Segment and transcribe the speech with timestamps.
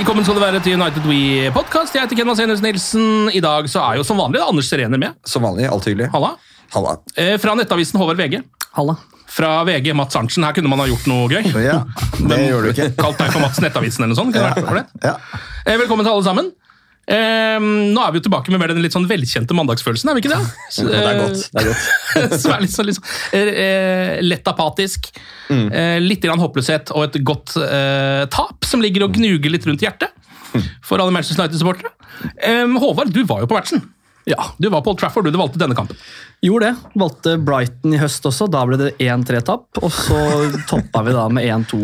[0.00, 1.92] Velkommen skal du være til United We podcast.
[1.92, 3.26] Jeg heter Ken Vasenius Nilsen.
[3.36, 5.18] I dag så er jo som vanlig Anders Serener med.
[5.28, 5.66] Som vanlig.
[5.68, 6.06] alt hyggelig.
[6.14, 6.30] Halla.
[6.72, 6.94] Halla.
[7.20, 8.38] Eh, Fra nettavisen Håvard VG.
[8.78, 8.94] Halla.
[9.28, 10.46] Fra VG Mats Arntzen.
[10.46, 11.50] Her kunne man ha gjort noe gøy.
[11.66, 11.82] Ja,
[12.16, 12.88] det gjør du ikke.
[12.96, 14.32] Kalt deg for Mats Nettavisen eller noe sånt.
[14.32, 15.04] Kunne det vært for det?
[15.04, 15.12] Ja.
[15.66, 16.48] Eh, Velkommen til alle sammen.
[17.10, 20.32] Eh, nå er vi jo tilbake med den litt sånn velkjente mandagsfølelsen, er vi ikke
[20.34, 20.40] det?
[20.76, 21.42] Så, Det er godt.
[21.50, 22.36] det er godt.
[22.44, 25.10] som er litt sånn, litt sånn eh, eh, lett apatisk.
[25.50, 29.82] Eh, litt grann håpløshet og et godt eh, tap som ligger og gnuger litt rundt
[29.82, 30.14] hjertet
[30.82, 31.90] for alle Manchester United-supportere.
[32.42, 33.82] Eh, Håvard, du var jo på matchen.
[34.30, 34.50] Ja.
[34.58, 35.98] Du var på Old Trafford, du valgte denne kampen.
[36.40, 37.00] Gjorde det.
[37.00, 38.46] Valgte Brighton i høst også.
[38.48, 39.80] Da ble det 1-3-tap.
[39.82, 40.20] Og så
[40.70, 41.80] toppa vi da med 1-2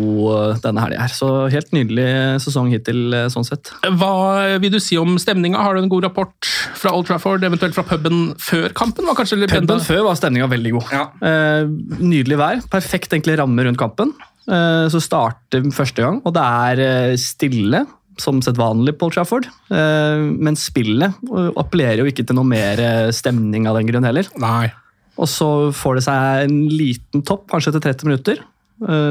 [0.63, 1.13] denne helga her.
[1.13, 2.07] Så helt nydelig
[2.45, 3.73] sesong hittil, eh, sånn sett.
[3.85, 5.61] Hva vil du si om stemninga?
[5.61, 9.05] Har du en god rapport fra Old Trafford, eventuelt fra puben før kampen?
[9.07, 10.95] Var kanskje Puben før var stemninga veldig god.
[10.95, 11.05] Ja.
[11.21, 11.69] Eh,
[12.01, 12.65] nydelig vær.
[12.73, 14.15] Perfekt egentlig ramme rundt kampen.
[14.47, 17.83] Eh, så starter første gang, og det er eh, stille.
[18.21, 19.47] Som sedvanlig på Old Trafford.
[19.69, 24.07] Eh, men spillet eh, appellerer jo ikke til noe mer eh, stemning av den grunn
[24.07, 24.29] heller.
[24.41, 24.67] Nei.
[25.17, 28.45] Og så får det seg en liten topp, kanskje etter 30 minutter.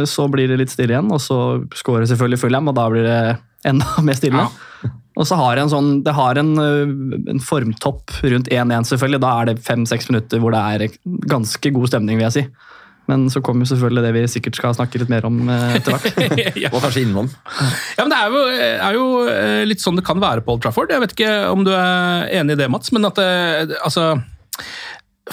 [0.06, 1.36] Så blir det litt stille igjen, og så
[1.74, 3.16] skårer selvfølgelig Fulham, og da blir det
[3.66, 4.44] enda mer stille.
[5.18, 9.20] Og så har det en sånn, det har en, en formtopp rundt 1-1, selvfølgelig.
[9.24, 10.94] Da er det fem-seks minutter hvor det er
[11.26, 12.46] ganske god stemning, vil jeg si.
[13.06, 15.94] Men så kommer jo selvfølgelig det vi sikkert skal snakke litt mer om eh, etter
[15.94, 16.16] hvert.
[16.64, 16.72] ja.
[16.74, 17.28] Og kanskje innom.
[17.94, 18.40] Ja, men Det er jo,
[18.88, 20.90] er jo eh, litt sånn det kan være på Old Trafford.
[20.90, 22.90] Jeg vet ikke om du er enig i det, Mats.
[22.96, 24.14] men at det, altså,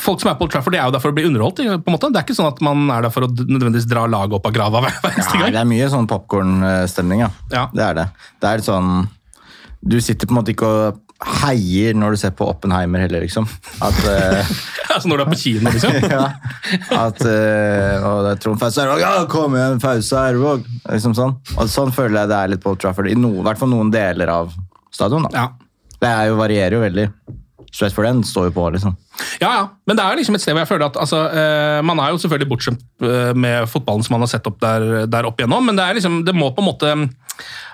[0.01, 1.59] Folk som er på Old Trafford, de er jo der for å bli underholdt.
[1.61, 2.07] på en måte.
[2.09, 4.55] Det er ikke sånn at man er der for å nødvendigvis dra laget opp av
[4.55, 7.27] grava hver eneste Nei, Ja, det er mye sånn popkornstemning, ja.
[7.53, 7.67] Ja.
[7.73, 8.05] Det er det.
[8.41, 8.89] Det er litt sånn
[9.85, 11.02] Du sitter på en måte ikke og
[11.43, 13.47] heier når du ser på Oppenheimer heller, liksom.
[13.83, 14.53] At uh,
[14.95, 15.97] altså Når du er på kino, liksom.
[16.11, 16.25] ja,
[16.97, 20.67] at uh, og det er Trond Fause ja, kom igjen, Fause Ervåg!
[20.87, 21.37] Liksom sånn.
[21.57, 23.93] Og sånn føler jeg det er litt på Old Trafford, i noen, hvert fall noen
[23.93, 24.53] deler av
[24.93, 25.29] stadion.
[25.29, 25.45] da.
[25.45, 25.47] Ja.
[26.03, 27.07] Det jo, varierer jo veldig.
[27.73, 28.93] Stratford End står jo på, liksom.
[29.41, 32.01] Ja, ja, men det er liksom et sted hvor jeg føler at altså, uh, Man
[32.01, 35.41] er jo selvfølgelig bortskjemt eh, med fotballen som man har sett opp der, der opp
[35.41, 36.91] igjennom, men det liksom, det må på en måte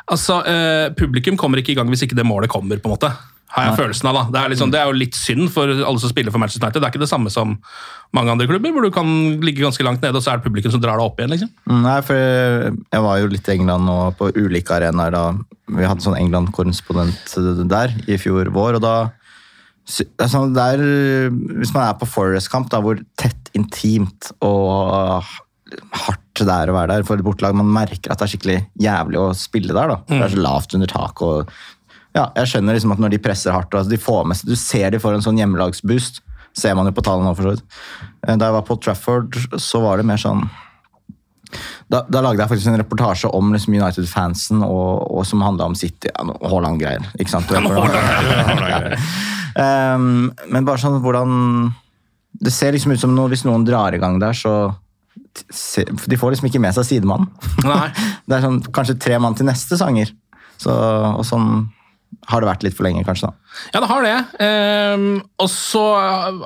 [0.08, 3.12] altså, eh, Publikum kommer ikke i gang hvis ikke det målet kommer, på en måte.
[3.50, 4.24] Har jeg følelsen av da.
[4.30, 6.84] Det er, liksom, det er jo litt synd for alle som spiller for Manchester United.
[6.84, 7.56] Det er ikke det samme som
[8.14, 9.10] mange andre klubber, hvor du kan
[9.42, 11.34] ligge ganske langt nede, og så er det publikum som drar deg opp igjen.
[11.34, 11.50] liksom.
[11.66, 15.24] Mm, Nei, for jeg var jo litt i England nå på ulike arenaer da
[15.70, 17.36] vi hadde sånn England-korrespondent
[17.70, 18.96] der i fjor vår, og da
[19.90, 20.82] sånn, der,
[21.58, 25.26] Hvis man er på Forest-kamp, da, hvor tett, intimt og
[25.94, 28.60] hardt det er å være der for et bortelag, man merker at det er skikkelig
[28.80, 29.92] jævlig å spille der.
[29.92, 29.98] da.
[30.08, 31.22] Det er så lavt under taket.
[31.26, 31.52] og
[32.16, 34.56] ja, jeg skjønner liksom at når de presser hardt, altså de får med seg, du
[34.60, 36.22] ser de får en sånn hjemmelagsboost,
[36.58, 37.78] ser man jo på tallene nå for så vidt.
[38.26, 40.48] Eh, Da jeg var på Trafford, så var det mer sånn
[41.90, 45.74] da, da lagde jeg faktisk en reportasje om liksom United-fansen, og, og som handla om
[45.78, 46.12] City.
[46.12, 47.08] Ja, Haaland-greier.
[47.18, 47.50] ikke sant?
[47.50, 47.96] Du vet
[48.70, 48.82] ja.
[49.98, 51.72] um, men bare sånn hvordan
[52.46, 54.76] Det ser liksom ut som noe, hvis noen drar i gang der, så
[56.06, 57.34] De får liksom ikke med seg sidemannen.
[58.30, 60.14] Det er sånn, kanskje tre mann til neste sanger.
[60.62, 61.66] Så, og sånn
[62.30, 63.30] har det vært litt for lenge, kanskje.
[63.30, 63.70] da.
[63.74, 64.16] Ja, det har det.
[64.46, 65.08] Ehm,
[65.40, 65.84] og så,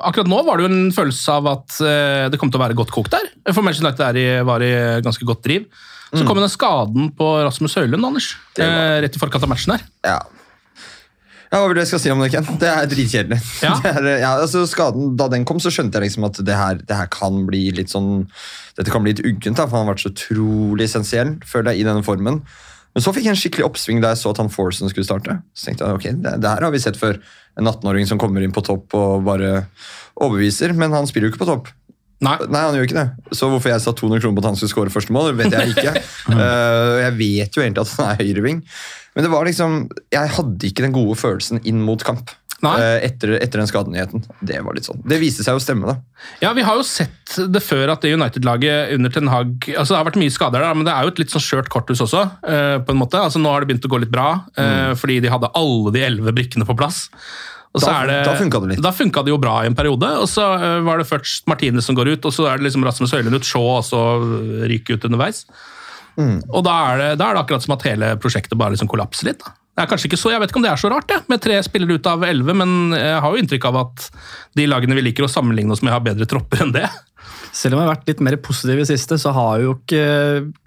[0.06, 2.76] Akkurat nå var det jo en følelse av at eh, det kom til å være
[2.78, 3.26] godt kokt der.
[3.52, 4.72] For Manchester United er i, var i
[5.04, 5.66] ganske godt driv.
[6.14, 6.28] Så Mm.
[6.28, 8.36] kom den skaden på Rasmus Høylund, Anders.
[8.56, 9.82] Eh, rett i forkant av matchen her.
[10.06, 10.20] Ja.
[11.52, 12.46] Ja, Hva vil du jeg skal si om det, Ken?
[12.58, 13.38] Det er dritkjedelig.
[13.62, 13.74] Ja.
[14.24, 17.06] Ja, altså skaden, Da den kom, så skjønte jeg liksom at det her, det her
[17.12, 18.26] kan bli litt sånn
[18.78, 21.88] Dette kan bli litt uggent, for han har vært så utrolig essensiell føler jeg, i
[21.90, 22.40] denne formen.
[22.94, 25.40] Men så fikk jeg en skikkelig oppsving da jeg så at han Forsen skulle starte.
[25.54, 27.18] Så tenkte jeg, ok, det, det her har vi sett før.
[27.58, 29.64] En 18-åring som kommer inn på topp og bare
[30.14, 31.72] overbeviser, men han spiller jo ikke på topp.
[32.24, 32.36] Nei.
[32.48, 32.62] Nei.
[32.62, 33.34] han gjør ikke det.
[33.36, 35.74] Så hvorfor jeg sa 200 kroner på at han skulle skåre første mål, vet jeg
[35.74, 35.94] ikke.
[36.30, 38.62] uh, jeg vet jo egentlig at han er høyreving.
[39.14, 39.76] Men det var liksom,
[40.14, 42.32] jeg hadde ikke den gode følelsen inn mot kamp.
[42.66, 44.24] Eh, etter, etter den skadenyheten.
[44.40, 45.02] Det var litt sånn.
[45.04, 45.96] Det viste seg å stemme, da.
[46.40, 49.98] Ja, Vi har jo sett det før at det United-laget under Ten Hag altså Det
[50.00, 52.24] har vært mye skader der, men det er jo et litt sånn skjørt korthus også.
[52.48, 53.20] eh, på en måte.
[53.20, 54.96] Altså Nå har det begynt å gå litt bra, mm.
[54.96, 57.08] fordi de hadde alle de elleve brikkene på plass.
[57.74, 58.82] Og så Da- det, da funka det litt.
[58.82, 60.06] Da funka det jo bra i en periode.
[60.22, 62.84] og Så eh, var det først Martinez som går ut, og så er det liksom
[62.84, 64.00] Rasmus Høylund ut, Shaw og så
[64.70, 65.44] ryker ut underveis.
[66.16, 69.26] Og da er, det, da er det akkurat som at hele prosjektet bare liksom kollapser
[69.26, 69.40] litt.
[69.42, 69.50] Da.
[69.74, 71.42] Det er kanskje ikke så, Jeg vet ikke om det er så rart, det, med
[71.42, 74.06] tre spillere ut av elleve, men jeg har jo inntrykk av at
[74.54, 76.86] de lagene vi liker å sammenligne oss med, har bedre tropper enn det.
[77.54, 80.04] Selv om jeg har vært litt mer positiv i siste, så har jo ikke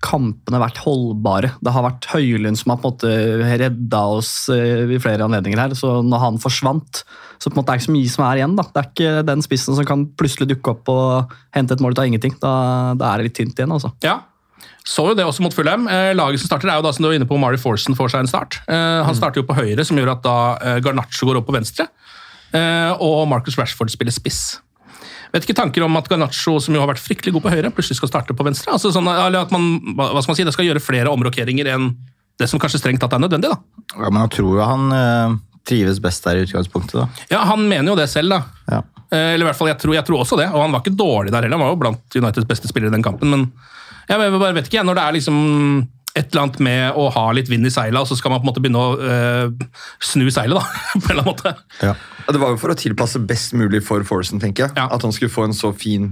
[0.04, 1.52] kampene vært holdbare.
[1.64, 5.76] Det har vært Høylund som har på en måte redda oss i flere anledninger her.
[5.76, 7.04] Så når han forsvant,
[7.38, 8.56] så på en måte er det ikke så mye som er igjen.
[8.60, 8.66] da.
[8.72, 12.02] Det er ikke den spissen som kan plutselig dukke opp og hente et mål ut
[12.04, 12.40] av ingenting.
[12.40, 12.56] Da,
[12.96, 13.92] da er det litt tynt igjen, altså.
[14.08, 14.22] Ja,
[14.88, 15.88] så jo det også mot Fulham.
[15.92, 18.14] Eh, laget som starter er jo da, som du var inne på, Mari Forsen får
[18.14, 18.62] seg en start.
[18.72, 21.56] Eh, han starter jo på høyre, som gjør at da eh, Garnaccio går opp på
[21.58, 21.90] venstre.
[22.56, 24.62] Eh, og Marcus Rashford spiller spiss.
[25.34, 28.00] Vet ikke tanker om at Garnaccio, som jo har vært fryktelig god på høyre, plutselig
[28.00, 28.72] skal starte på venstre?
[28.72, 31.92] Altså sånn, eller at man hva skal man si, det skal gjøre flere omrokeringer enn
[32.40, 33.52] det som kanskje strengt tatt er nødvendig.
[33.52, 33.84] da.
[33.98, 37.00] Ja, men jeg tror jo han trives best der i utgangspunktet.
[37.02, 37.08] da.
[37.34, 38.42] Ja, Han mener jo det selv, da.
[38.72, 38.82] Ja.
[39.12, 40.48] Eh, Eller i hvert fall, jeg tror, jeg tror også det.
[40.52, 41.58] Og han var ikke dårlig der heller.
[41.58, 43.30] Han var jo blant Uniteds beste spillere i den kampen.
[43.32, 43.46] Men
[44.08, 45.38] jeg bare vet ikke, jeg, når det er liksom
[46.18, 48.48] et eller annet med å ha litt vind i seila, og så skal man på
[48.48, 49.68] en måte begynne å eh,
[50.04, 50.64] snu seilet, da.
[51.00, 51.54] på en eller annen måte.
[51.84, 51.94] Ja,
[52.28, 54.76] Det var jo for å tilpasse best mulig for Forsen, tenker jeg.
[54.82, 56.10] At han skulle få en så fin,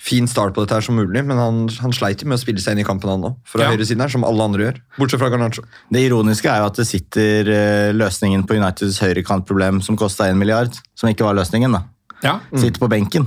[0.00, 1.24] fin start på dette her som mulig.
[1.28, 3.34] Men han, han sleit jo med å spille seg inn i kampen, han òg.
[3.50, 3.72] Fra Ja.
[3.74, 4.78] høyresiden her, som alle andre gjør.
[4.96, 5.66] Bortsett fra Garnaccio.
[5.92, 10.40] Det ironiske er jo at det sitter eh, løsningen på Uniteds høyrekantproblem som kosta en
[10.40, 11.76] milliard, som ikke var løsningen.
[11.76, 11.82] da.
[12.22, 12.36] Ja.
[12.54, 13.26] Sitter på benken.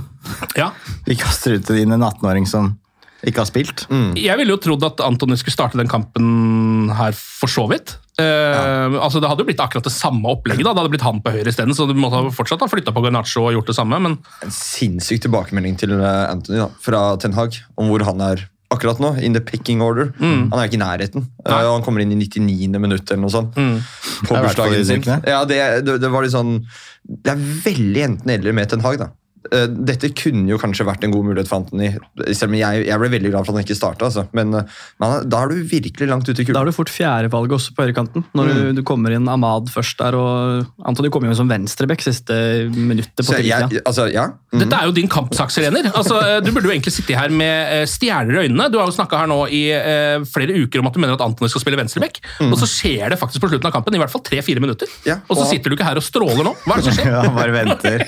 [0.56, 0.70] Ja.
[1.06, 2.72] Vi kaster ut inn en 18-åring som
[3.24, 3.86] ikke har spilt.
[4.18, 7.96] Jeg ville jo trodd at Antony skulle starte den kampen her for så vidt.
[8.16, 10.64] Eh, altså Det hadde jo blitt akkurat det samme opplegget.
[10.64, 13.04] da, Det hadde blitt han på høyre isteden, så du måtte fortsatt ha flytta på
[13.04, 14.00] Garnaccio og gjort det samme.
[14.00, 14.18] men...
[14.44, 18.98] En sinnssyk tilbakemelding til Antony Anthony da, fra Ten Hag om hvor han er akkurat
[19.02, 19.12] nå.
[19.22, 20.12] In the picking order.
[20.18, 20.50] Mm.
[20.50, 21.28] Han er ikke i nærheten.
[21.46, 22.80] Eh, han kommer inn i 99.
[22.80, 23.56] minutt eller noe sånt.
[23.56, 23.78] Mm.
[24.26, 25.04] På bursdagen sin.
[25.26, 26.58] Ja, det, det, det var litt sånn
[27.06, 28.98] Det er veldig enten-eller med Ten Hag.
[29.02, 29.12] da.
[29.52, 31.92] Eh, Dette kunne jo kanskje vært en god mulighet for Anthony.
[32.32, 34.08] Selv om jeg, jeg ble veldig glad for at han ikke starta.
[34.10, 34.26] Altså.
[34.36, 34.54] Men,
[35.02, 37.86] men da er du virkelig langt ute i Da er du fort fjerdevalget også på
[37.86, 38.24] høyrekanten.
[38.36, 42.34] Når du, du kommer inn Ahmad først der, og Anthony kommer jo som venstreback siste
[42.74, 44.28] minuttet på Så jeg- altså, ja.
[44.56, 48.38] Dette er jo din kampsakserener Altså, eh, du burde jo egentlig sitte her med stjerner
[48.40, 48.70] i øynene.
[48.72, 51.22] Du har jo snakka her nå i uh, flere uker om at du mener at
[51.24, 54.12] Anthony skal spille venstreback, og så skjer det faktisk på slutten av kampen, i hvert
[54.12, 54.88] fall tre-fire minutter.
[55.06, 56.54] Ja, og så sitter du ikke her og stråler nå.
[56.64, 57.10] Hva er det som skjer?
[57.12, 58.04] Ja, han bare venter.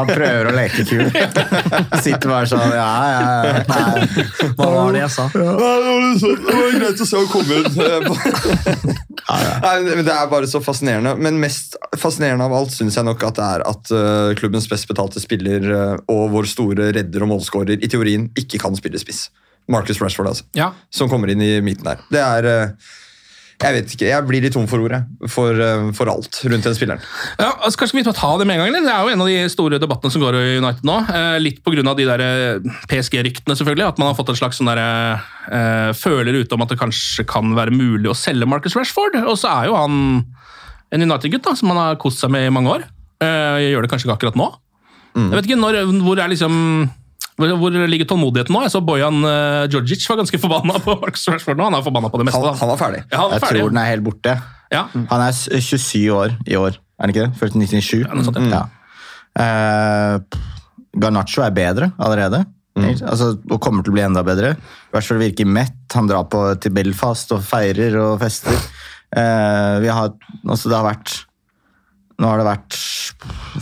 [0.00, 1.04] Han prøver å leke kul.
[2.04, 4.48] Sitter bare sånn Ja, ja, ja.
[4.58, 5.28] Hva var det jeg sa?
[5.34, 7.74] Ja, det var greit å se henne komme ut.
[9.64, 11.14] Nei, men Det er bare så fascinerende.
[11.20, 14.88] Men mest fascinerende av alt syns jeg nok at det er at eh, klubbens best
[14.90, 19.28] betalte spiller eh, og vår store redder og målskårer i teorien ikke kan spille spiss.
[19.70, 20.44] Marcus Rashford, altså.
[20.58, 20.72] Ja.
[20.92, 22.02] Som kommer inn i midten der.
[22.12, 22.92] Det er eh,
[23.64, 25.00] Jeg vet ikke, jeg blir litt tom for ordet
[25.32, 27.04] for, eh, for alt rundt den spilleren.
[27.40, 28.68] Ja, altså, Kanskje vi må ta det med en gang?
[28.74, 28.84] eller?
[28.84, 30.98] Det er jo en av de store debattene som går i United nå.
[31.08, 31.94] Eh, litt pga.
[31.96, 33.88] de der eh, PSG-ryktene, selvfølgelig.
[33.88, 34.82] At man har fått en slags sånn der,
[35.48, 39.16] eh, føler ute om at det kanskje kan være mulig å selge Marcus Rashford.
[39.24, 40.26] Og så er jo han
[40.92, 42.84] en United-gutt som han har kost seg med i mange år.
[43.24, 44.50] Eh, gjør det kanskje ikke akkurat nå.
[45.14, 46.90] Jeg vet ikke, når, Hvor er liksom
[47.34, 48.62] hvor, ligger tålmodigheten nå?
[48.62, 51.66] Jeg så Bojan uh, Djordjic var ganske forbanna på Marcus Rashford nå.
[51.66, 52.38] Han er forbanna på det meste.
[52.38, 52.60] Han, da.
[52.60, 53.02] han var ferdig.
[53.08, 53.62] Ja, han var Jeg ferdig.
[53.64, 54.34] tror den er helt borte.
[54.74, 54.86] Ja.
[54.94, 57.38] Han er 27 år i år, er han ikke det?
[57.40, 58.06] Født i 1997.
[58.10, 58.64] noe sånt, ja.
[59.34, 60.42] Uh,
[61.02, 62.44] Garnaccio er bedre allerede.
[62.74, 64.54] Altså, og kommer til å bli enda bedre.
[64.94, 65.76] Rashford virker mett.
[65.94, 68.54] Han drar på, til Belfast og feirer og fester.
[69.14, 70.10] Uh, vi har,
[70.42, 71.20] altså det har vært
[72.18, 72.76] Nå har det vært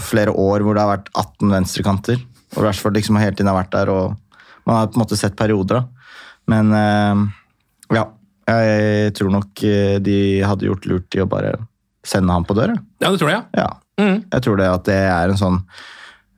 [0.05, 2.19] flere år hvor det har vært 18 venstrekanter.
[2.57, 4.19] Og Rashford liksom hele tiden har vært der, og
[4.69, 5.81] man har på en måte sett perioder.
[5.83, 6.11] da.
[6.51, 7.23] Men eh,
[7.99, 8.07] ja,
[8.53, 11.57] jeg tror nok eh, de hadde gjort lurt i å bare
[12.07, 12.75] sende ham på dør.
[13.03, 13.47] Ja, det tror jeg.
[13.57, 13.71] Ja.
[14.03, 15.59] Jeg tror det at det er en sånn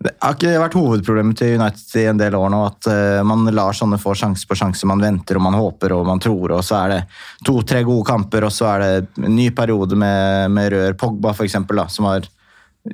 [0.04, 3.47] Det har ikke vært hovedproblemet til United i en del år nå, at eh, man
[3.54, 4.85] lar sånne få sjanse på sjanse.
[4.90, 7.00] Man venter og man håper og man tror, og så er det
[7.47, 10.99] to-tre gode kamper, og så er det en ny periode med, med rør.
[11.00, 12.28] Pogba, eksempel, som var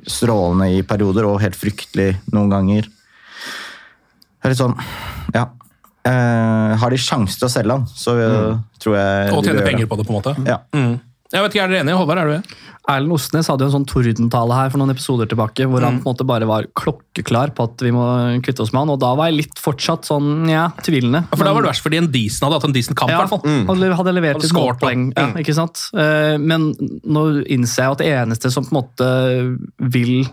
[0.07, 2.87] strålende i perioder og helt fryktelig noen ganger.
[4.41, 4.75] Det er litt sånn
[5.35, 5.45] Ja.
[6.03, 8.59] Eh, har de sjanse til å selge han, så mm.
[8.81, 10.33] tror jeg Og tjene penger på det, på en måte.
[10.49, 10.57] Ja.
[10.73, 10.99] Mm.
[11.31, 11.95] Jeg vet ikke, Er dere enige?
[12.01, 12.57] Håvard, er du det?
[12.89, 16.09] Erlend Osnes hadde jo en sånn tordentale her for noen episoder tilbake, hvor han på
[16.09, 18.03] en måte bare var klokkeklar på at vi må
[18.43, 21.21] kvitte oss med han, og da var jeg litt fortsatt sånn, ja, tvilende.
[21.29, 23.13] Ja, For da var det verst fordi en decent hadde hatt en decent kamp.
[23.13, 23.45] i Ja, hvert fall.
[23.69, 25.13] hadde, hadde levert Hadde et scoret, poeng.
[25.15, 25.37] Ja, Mm.
[25.45, 25.85] ikke sant?
[25.93, 26.73] Eh, Men
[27.05, 29.57] nå innser jeg at det eneste som på en måte
[29.93, 30.25] vil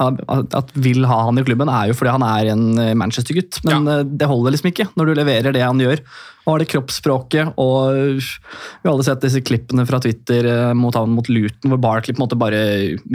[0.00, 3.60] at vil ha han i klubben, er jo fordi han er en eh, Manchester-gutt.
[3.68, 3.98] Men ja.
[4.02, 6.00] det holder liksom ikke når du leverer det han gjør.
[6.42, 10.96] Og har det kroppsspråket, og vi har alle sett disse klippene fra Twitter eh, mot
[10.98, 12.62] han mot Luton, hvor Barkley på en måte bare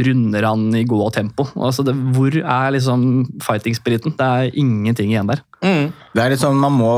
[0.07, 1.49] runder han i gå tempo.
[1.57, 4.15] Altså det, hvor er liksom fighting-spiriten?
[4.19, 5.43] Det er ingenting igjen der.
[5.59, 6.91] Det er litt sånn, man må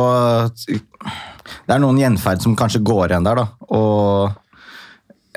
[0.60, 3.48] Det er noen gjenferd som kanskje går igjen der, da.
[3.74, 4.36] Og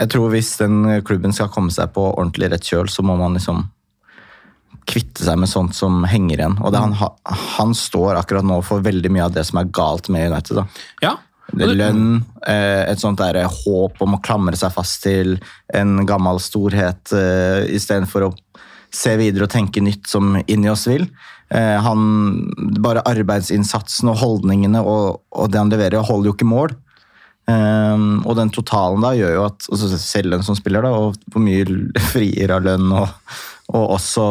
[0.03, 3.39] jeg tror hvis den klubben skal komme seg på ordentlig rett kjøl, så må man
[3.39, 3.63] liksom
[4.89, 6.57] kvitte seg med sånt som henger igjen.
[6.63, 6.95] Og det, han,
[7.57, 10.63] han står akkurat nå for veldig mye av det som er galt med United.
[10.63, 10.67] da.
[11.05, 11.17] Ja.
[11.53, 15.35] Det er lønn, eh, et sånt der håp om å klamre seg fast til
[15.75, 18.31] en gammel storhet eh, istedenfor å
[18.93, 21.05] se videre og tenke nytt som inni oss vil.
[21.53, 22.07] Eh, han,
[22.81, 26.77] bare arbeidsinnsatsen og holdningene og, og det han leverer, holder jo ikke mål.
[27.43, 31.17] Um, og den totalen da gjør jo at altså selv lønn som spiller, da, og
[31.27, 31.67] hvor mye
[32.13, 33.11] frier av lønn og,
[33.73, 34.25] og også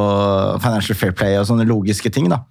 [0.62, 2.29] financial fair play og sånne logiske ting.
[2.31, 2.43] da.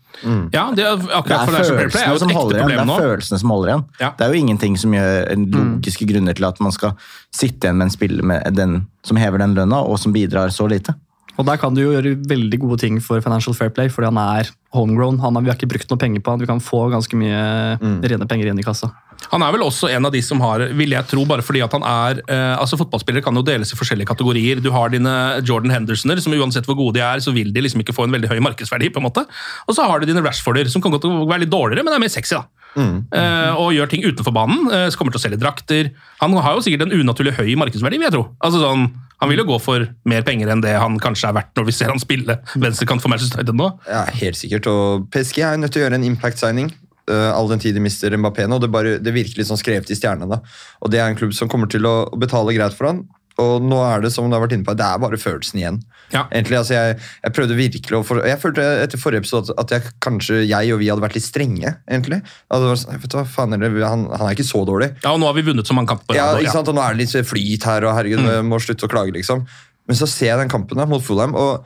[0.52, 2.70] Ja, det er akkurat er Play er følelsene et som holder igjen.
[2.72, 2.96] Det er nå.
[2.98, 3.84] følelsene som holder igjen.
[4.02, 4.10] Ja.
[4.18, 6.96] Det er jo ingenting som gjør en logiske grunner til at man skal
[7.34, 10.66] sitte igjen med en spiller med den, som hever den lønna, og som bidrar så
[10.70, 10.96] lite.
[11.40, 14.18] Og der kan du jo gjøre veldig gode ting for Financial Fair Play, fordi han
[14.20, 15.18] er homegrown.
[15.22, 16.42] Han har, vi har ikke brukt noe penger på han.
[16.42, 17.40] Vi kan få ganske mye
[17.80, 18.90] rene penger inn i kassa.
[19.32, 21.74] Han er vel også en av de som har, vil jeg tro, bare fordi at
[21.76, 24.62] han er eh, altså Fotballspillere kan jo deles i forskjellige kategorier.
[24.64, 25.12] Du har dine
[25.44, 28.16] Jordan Hendersoner, som uansett hvor gode de er, så vil de liksom ikke få en
[28.16, 28.88] veldig høy markedsverdi.
[28.94, 29.26] på en måte.
[29.68, 32.12] Og så har du dine Rashforder, som kan godt være litt dårligere, men er mer
[32.12, 32.36] sexy.
[32.38, 32.46] da.
[32.80, 34.68] Eh, og gjør ting utenfor banen.
[34.70, 35.90] så kommer til å selge drakter.
[36.20, 38.24] Han har jo sikkert en unaturlig høy markedsverdi, vil jeg tro.
[38.40, 38.88] Altså sånn,
[39.20, 41.74] Han vil jo gå for mer penger enn det han kanskje er verdt når vi
[41.76, 43.68] ser han spille venstrekant for Manchester United nå.
[43.88, 44.68] Ja, helt sikkert.
[44.70, 46.72] Og PSG er nødt til å gjøre en impact-signing.
[47.10, 48.60] Uh, all den tid de mister Mbappé nå.
[48.62, 50.40] Det, bare, det virker litt sånn skrevet i stjernene.
[50.80, 53.04] Og det er en klubb som kommer til å betale greit for han.
[53.38, 55.78] Og nå er det som du har vært inne på, det er bare følelsen igjen.
[56.10, 59.92] Egentlig, altså jeg, jeg prøvde virkelig å for, Jeg følte etter forrige episode at, jeg,
[60.02, 61.76] kanskje jeg og vi hadde vært litt strenge.
[61.88, 62.18] egentlig.
[62.50, 64.90] Sånn, vet du hva, faen, eller, han, han er ikke så dårlig.
[65.04, 66.68] Ja, og nå har vi vunnet så mange kamper på Ja, ikke sant?
[66.68, 68.50] Og nå er det litt flyt her, og herregud, Mm.
[68.50, 69.46] må slutte å klage, liksom.
[69.88, 71.64] Men så ser jeg den kampen da, mot Fulham, og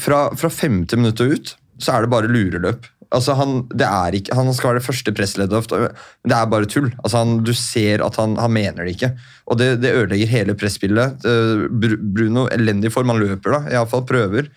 [0.00, 2.86] fra, fra femte minutt og ut, så er det bare lureløp.
[3.14, 3.62] Altså, han,
[4.16, 5.88] ikke, han skal være det første pressleddet, men
[6.30, 6.90] det er bare tull.
[7.02, 9.12] Altså, han, du ser at han, han mener det ikke.
[9.50, 11.26] Og det, det ødelegger hele presspillet.
[11.28, 14.50] Eh, Bruno, elendig form, han løper da, iallfall prøver.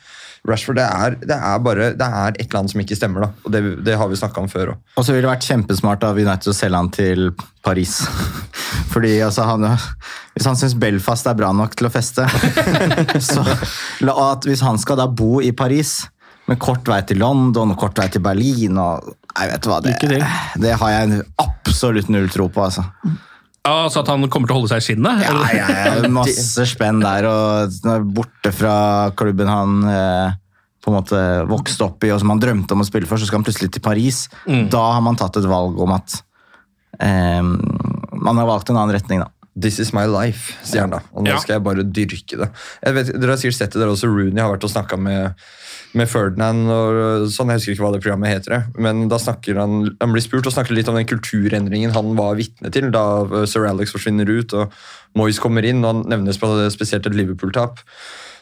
[0.48, 3.30] Rashford, det er, det er bare det er et eller annet som ikke stemmer, da.
[3.44, 4.84] Og det, det har vi snakka om før òg.
[4.96, 7.24] Og så ville det vært kjempesmart av United å selge han til
[7.66, 7.98] Paris.
[8.94, 9.66] Fordi altså, han,
[10.36, 12.24] Hvis han syns Belfast er bra nok til å feste
[13.30, 16.00] så, at Hvis han skal da bo i Paris
[16.48, 19.96] med kort vei til London og kort vei til Berlin og, jeg vet hva, det,
[20.64, 22.64] det har jeg absolutt null tro på.
[22.64, 22.86] altså.
[23.68, 25.24] Altså At han kommer til å holde seg i skinnet?
[25.28, 25.68] Ja, ja,
[26.00, 28.76] ja, masse spenn der, og borte fra
[29.20, 30.38] klubben han eh,
[30.82, 31.20] på en måte
[31.52, 33.74] vokste opp i, og som han drømte om å spille for, så skal han plutselig
[33.76, 34.24] til Paris.
[34.48, 34.70] Mm.
[34.72, 36.16] Da har man tatt et valg om at
[37.04, 39.30] eh, man har valgt en annen retning, da.
[39.58, 41.00] This is my life, sier han da.
[41.18, 41.40] Og nå Ja.
[41.42, 42.48] skal jeg bare dyrke det.
[42.86, 44.08] Jeg vet, dere har sikkert sett det, der også.
[44.10, 45.34] Rooney har vært og snakka med,
[45.98, 47.52] med Ferdinand og sånn.
[47.54, 50.56] Jeg husker ikke hva det programmet heter, men da snakker han han blir spurt og
[50.56, 54.56] snakker litt om den kulturendringen han var vitne til da uh, sir Alex forsvinner ut
[54.58, 54.74] og
[55.18, 55.84] Moyes kommer inn.
[55.84, 57.82] og Han nevner spesielt et Liverpool-tap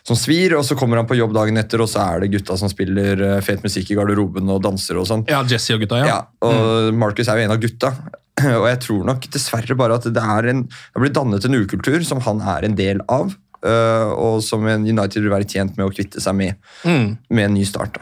[0.06, 2.58] som svir, og så kommer han på jobb dagen etter, og så er det gutta
[2.60, 5.26] som spiller uh, fet musikk i garderoben og danser og sånn.
[5.32, 6.12] Ja, Jesse og gutta, ja.
[6.12, 7.96] Ja, og Marcus er jo en av gutta.
[8.60, 12.04] Og jeg tror nok dessverre bare at det er en, det blir dannet en ukultur
[12.04, 13.32] som han er en del av,
[13.66, 16.56] og som United vil være tjent med å kvitte seg med
[16.86, 17.18] Mm.
[17.30, 17.94] med en ny start.
[17.98, 18.02] da.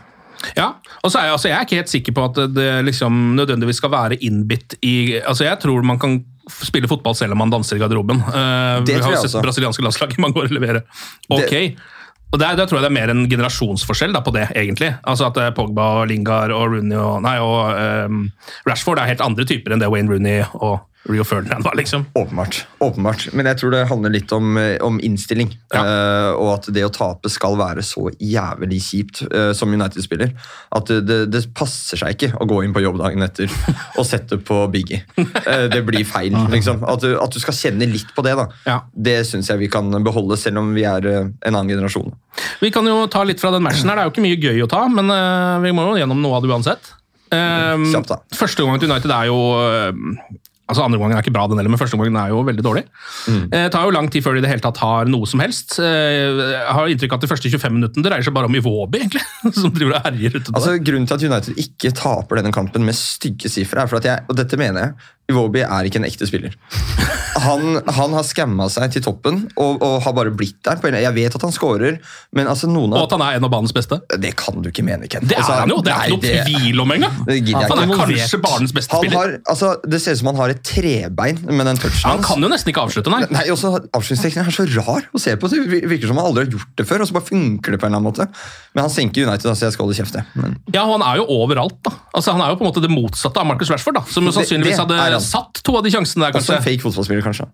[0.57, 0.65] Ja,
[1.03, 3.77] og så er jeg, altså, jeg er ikke helt sikker på at det liksom nødvendigvis
[3.79, 6.17] skal være innbitt i altså Jeg tror man kan
[6.51, 8.19] spille fotball selv om man danser i garderoben.
[8.19, 10.81] Uh, Det vi har jo sett brasilianske landslag i mange år levere.
[11.31, 11.53] Ok.
[12.33, 14.89] Og der, der tror jeg det er mer en generasjonsforskjell da, på det, egentlig.
[15.05, 18.23] Altså at eh, Pogba og Lingard og Rooney og, nei, og um,
[18.65, 22.05] Rashford er helt andre typer enn det Wayne Rooney og Rio Ferdinand var, liksom.
[22.13, 22.65] Åpenbart.
[22.79, 23.27] åpenbart.
[23.33, 25.49] Men jeg tror det handler litt om, eh, om innstilling.
[25.75, 30.31] Eh, og at det å tape skal være så jævlig kjipt uh, som United-spiller.
[30.71, 33.51] At det, det, passer seg ikke å gå inn på jobb dagen etter
[33.99, 35.03] og sette på Biggie.
[35.19, 36.85] Uh, det blir feil, liksom.
[36.87, 38.79] At du, at du skal kjenne litt på det, da.
[38.95, 42.15] Det syns jeg vi kan beholde, selv om vi er en annen generasjon.
[42.63, 43.99] Vi kan jo ta litt fra den matchen her.
[43.99, 45.11] Det er jo ikke mye gøy å ta, men
[45.65, 46.93] vi må jo gjennom noe av det uansett.
[47.33, 47.85] Um,
[48.35, 50.39] første gangen til United er jo uh,
[50.73, 52.83] Altså Andre gangen er ikke bra, den heller, men første gangen er jo veldig dårlig.
[53.29, 53.43] Mm.
[53.53, 55.77] Eh, tar jo lang tid før de i det hele tatt har noe som helst.
[55.79, 59.03] Eh, Jeg har inntrykk av at de første 25 minuttene dreier seg bare om Iwobi,
[59.03, 59.23] egentlig.
[59.61, 62.97] Som driver og herjer ute Altså, grunnen til at United ikke taper denne kampen med
[62.97, 66.27] stygge sifre, er for at jeg, og dette mener jeg, Iwobi er ikke en ekte
[66.29, 66.53] spiller.
[67.43, 70.77] Han, han har skamma seg til toppen og, og har bare blitt der.
[71.01, 71.97] Jeg vet at han scorer,
[72.37, 73.97] men altså noen av Og at han er en av banens beste.
[74.21, 75.25] Det kan du ikke mene, Ken.
[75.27, 77.15] Det er Altså, han jo, det er ikke noe tvil om engang.
[77.17, 77.97] Han er ikke.
[77.97, 79.17] kanskje banens beste Han spiller.
[79.17, 82.45] har, altså, det ser ut som han har et trebein med den touchen Han kan
[82.45, 83.23] jo nesten ikke avslutte, nei.
[83.33, 85.49] Nei, også Avslutningsteknikken er så rar å se på.
[85.51, 87.89] Det virker som han aldri har gjort det før, og så bare funker det på
[87.89, 88.29] en eller annen måte.
[88.77, 90.15] Men han senker United, så jeg skal holde kjeft.
[90.37, 91.95] Men Ja, han er jo overalt, da.
[92.13, 94.05] Altså, han er jo på en måte det motsatte av Marcus Rashford, da.
[94.13, 95.01] Som Det- sannsynligvis det hadde.
[95.25, 96.53] Satt to av de sjansene der, kanskje.
[96.53, 97.47] Også en fake fotballspiller, kanskje.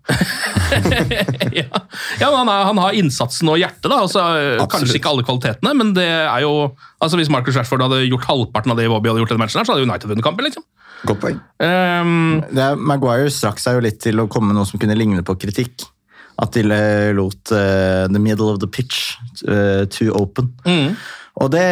[2.20, 4.00] Ja, men han, er, han har innsatsen og hjertet, da.
[4.04, 4.22] Altså,
[4.70, 8.74] kanskje ikke alle kvalitetene, men det er jo altså Hvis Marcus Rashford hadde gjort halvparten
[8.74, 10.46] av det Iwobi hadde gjort i den matchen, her, så hadde United vunnet kampen.
[10.46, 10.66] liksom.
[11.08, 11.38] Godt poeng.
[11.62, 14.98] Um, det er, Maguire strakk seg jo litt til å komme med noe som kunne
[14.98, 15.86] ligne på kritikk.
[16.40, 16.64] At de
[17.16, 19.16] lot uh, the middle of the pitch
[19.48, 20.52] uh, too open.
[20.64, 20.94] Mm.
[21.40, 21.62] Og det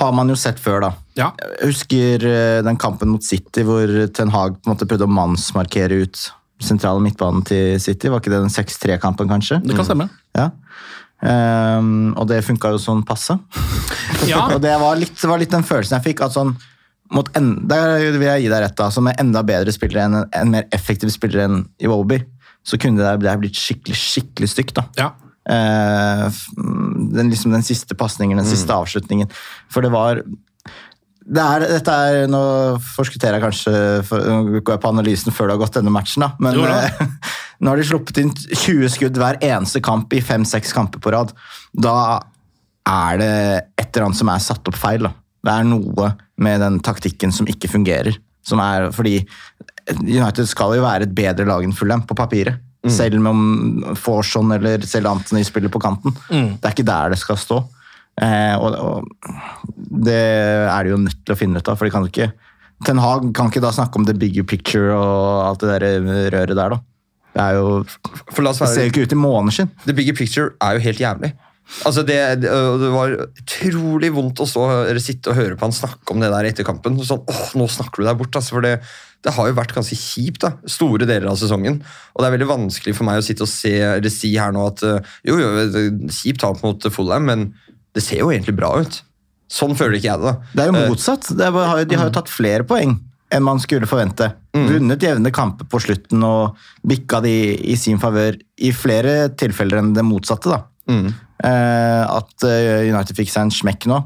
[0.00, 0.92] har man jo sett før, da.
[1.18, 5.12] Jeg husker eh, den kampen mot City hvor Ten Hag på en måte prøvde å
[5.14, 6.22] mannsmarkere ut
[6.64, 8.08] sentrale midtbanen til City.
[8.08, 9.60] Var ikke det den 6-3-kampen, kanskje?
[9.66, 10.08] Det kan stemme.
[10.38, 10.48] Ja.
[11.24, 13.36] Um, og det funka jo sånn passe.
[14.28, 14.46] Ja.
[14.54, 16.20] og det var, litt, det var litt den følelsen jeg fikk.
[16.24, 16.54] at sånn,
[17.12, 18.86] mot en, Der vil jeg gi deg rett, da.
[18.92, 22.20] Som er enda bedre spillere enn en, mer effektiv spiller enn Iwobi,
[22.64, 24.74] så kunne det, det blitt skikkelig skikkelig stygt.
[24.78, 24.86] da.
[25.10, 29.30] F- den, liksom, den siste pasningen, den siste avslutningen.
[29.72, 30.22] For det var
[31.24, 32.40] det er, dette er, Nå
[32.84, 33.70] forskutterer jeg kanskje
[34.28, 36.34] Nå går jeg på analysen før det har gått denne matchen, da.
[36.42, 36.82] Men Jo da.
[36.84, 37.30] eh,
[37.64, 41.32] nå har de sluppet inn 20 skudd hver eneste kamp i 5-6 kamper på rad.
[41.72, 41.94] Da
[42.84, 43.32] er det
[43.80, 45.06] et eller annet som er satt opp feil.
[45.08, 45.14] Da.
[45.44, 46.10] Det er noe
[46.44, 48.18] med den taktikken som ikke fungerer.
[48.44, 49.22] Som er, fordi
[50.04, 52.60] United skal jo være et bedre lag enn Fulham på papiret.
[52.92, 53.38] Selv om
[53.96, 56.12] Forson eller selv Anthony spiller på kanten.
[56.28, 56.56] Mm.
[56.58, 57.62] Det er ikke der det skal stå.
[58.22, 60.18] Eh, og, og det
[60.70, 62.30] er de jo nødt til å finne ut av, for de kan ikke
[62.84, 66.56] Ten Hag kan ikke da snakke om the bigger picture og alt det der røret
[66.58, 66.78] der, da.
[67.34, 69.70] Det er jo Det ser jo ikke ut i måneskinn.
[69.86, 71.32] The bigger picture er jo helt jævlig.
[71.88, 72.50] Altså det, det,
[72.92, 74.64] var utrolig vondt å stå,
[75.00, 76.98] sitte og høre på han snakke om det der etter kampen.
[77.02, 78.74] Sånn, åh, nå snakker du deg bort, altså, for det,
[79.24, 81.80] det har jo vært ganske kjipt da, store deler av sesongen.
[82.12, 84.66] Og det er veldig vanskelig for meg å sitte og se, eller si her nå
[84.68, 87.48] at eh, jo, jo, kjipt tap mot Fulham, men
[87.96, 89.00] det ser jo egentlig bra ut.
[89.54, 90.30] Sånn føler ikke jeg det.
[90.34, 90.52] da.
[90.52, 91.32] Det er jo Eh, motsatt.
[91.32, 92.96] Det er, bare- de har jo tatt flere poeng
[93.34, 94.28] enn man skulle forvente.
[94.54, 97.32] Vunnet jevne kamper på slutten og bikka de
[97.72, 100.52] i sin favør i flere tilfeller enn det motsatte.
[100.52, 100.60] da.
[100.92, 101.08] Eh,
[101.42, 104.02] at eh, United fikk seg en smekk nå,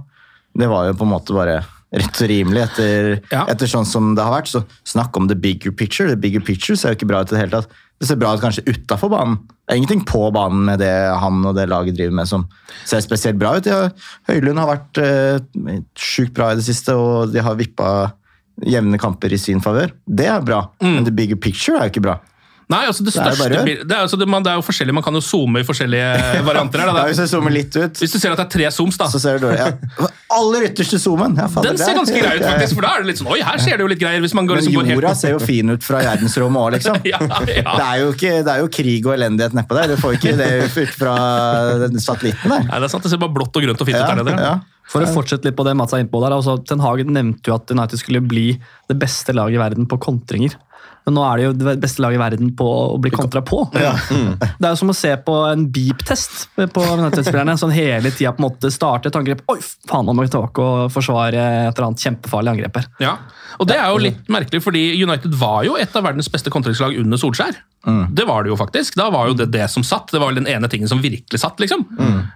[0.59, 4.25] det var jo på en måte bare rett og rimelig etter, etter sånn som det
[4.25, 4.51] har vært.
[4.51, 6.09] Så snakk om the bigger picture.
[6.11, 7.79] The bigger picture ser jo ikke bra ut i det hele tatt.
[7.99, 9.41] Det ser bra ut kanskje utafor banen.
[9.49, 12.45] Det er ingenting på banen med det han og det laget driver med som
[12.87, 13.69] ser spesielt bra ut.
[13.69, 13.89] Ja,
[14.29, 18.13] Høylund har vært eh, sjukt bra i det siste, og de har vippa
[18.69, 19.93] jevne kamper i sin favør.
[20.05, 22.19] Det er bra, men the bigger picture er jo ikke bra.
[22.69, 24.65] Nei, altså det Det er største bare det er, altså det, man, det er jo
[24.67, 26.09] forskjellig, man kan jo zoome i forskjellige
[26.49, 26.83] varianter.
[26.83, 26.91] her.
[26.93, 27.01] Da.
[27.01, 29.07] Ja, hvis jeg zoomer litt ut, Hvis du ser at det er tre zooms, da.
[29.09, 30.09] så ser du dårlig ja.
[30.37, 31.33] Aller ytterste zoomen!
[31.41, 32.75] Ja, Den ser er- ganske grei ut, faktisk.
[32.77, 34.21] For da er det litt sånn Oi, her ser det jo litt greier.
[34.21, 36.71] hvis man går, Men liksom, går helt jorda ser jo fin ut fra verdensrommet òg,
[36.77, 37.01] liksom.
[37.15, 37.41] Ja, ja.
[37.49, 39.95] Det, er jo ikke, det er jo krig og elendighet nedpå der.
[39.95, 41.15] Du får ikke det ut fra
[41.87, 42.69] den satellitten der.
[42.69, 44.37] Nei, det er sant, det ser bare blått og grønt og fint ut der nede.
[44.45, 44.59] ja.
[44.89, 47.57] For å fortsette litt på det Mats er innpå der, altså, Ten Hagen nevnte jo
[47.59, 48.47] at United skulle bli
[48.89, 50.55] det beste laget i verden på kontringer.
[51.09, 53.63] Men nå er det jo det beste laget i verden på å bli kontra på.
[54.61, 57.55] Det er jo som å se på en beep-test på United-spillerne.
[57.57, 59.41] Sånn hele tida på en måte starte et angrep.
[59.49, 59.57] Oi,
[59.89, 62.91] faen, nå må vi tilbake og forsvare et eller annet kjempefarlig angrep her.
[63.01, 63.15] Ja,
[63.57, 67.01] og det er jo litt merkelig, fordi United var jo et av verdens beste kontringslag
[67.01, 67.57] under Solskjær.
[68.13, 68.99] Det var det jo faktisk.
[69.01, 70.13] Da var jo det det som satt.
[70.13, 71.57] Det var vel den ene tingen som virkelig satt.
[71.63, 71.87] liksom.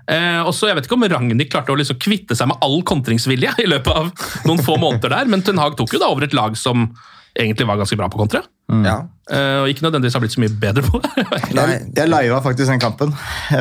[0.08, 2.80] Eh, og så Jeg vet ikke om Ragnhild klarte å liksom kvitte seg med all
[2.88, 4.08] kontringsvilje i løpet av
[4.48, 6.88] noen få måneder der, men Ten Hag tok jo da over et lag som
[7.38, 8.42] egentlig var ganske bra på kontre.
[8.84, 9.02] Ja.
[9.30, 11.10] Eh, og ikke nødvendigvis har blitt så mye bedre på det.
[11.52, 13.12] Jeg, jeg liva faktisk den kampen.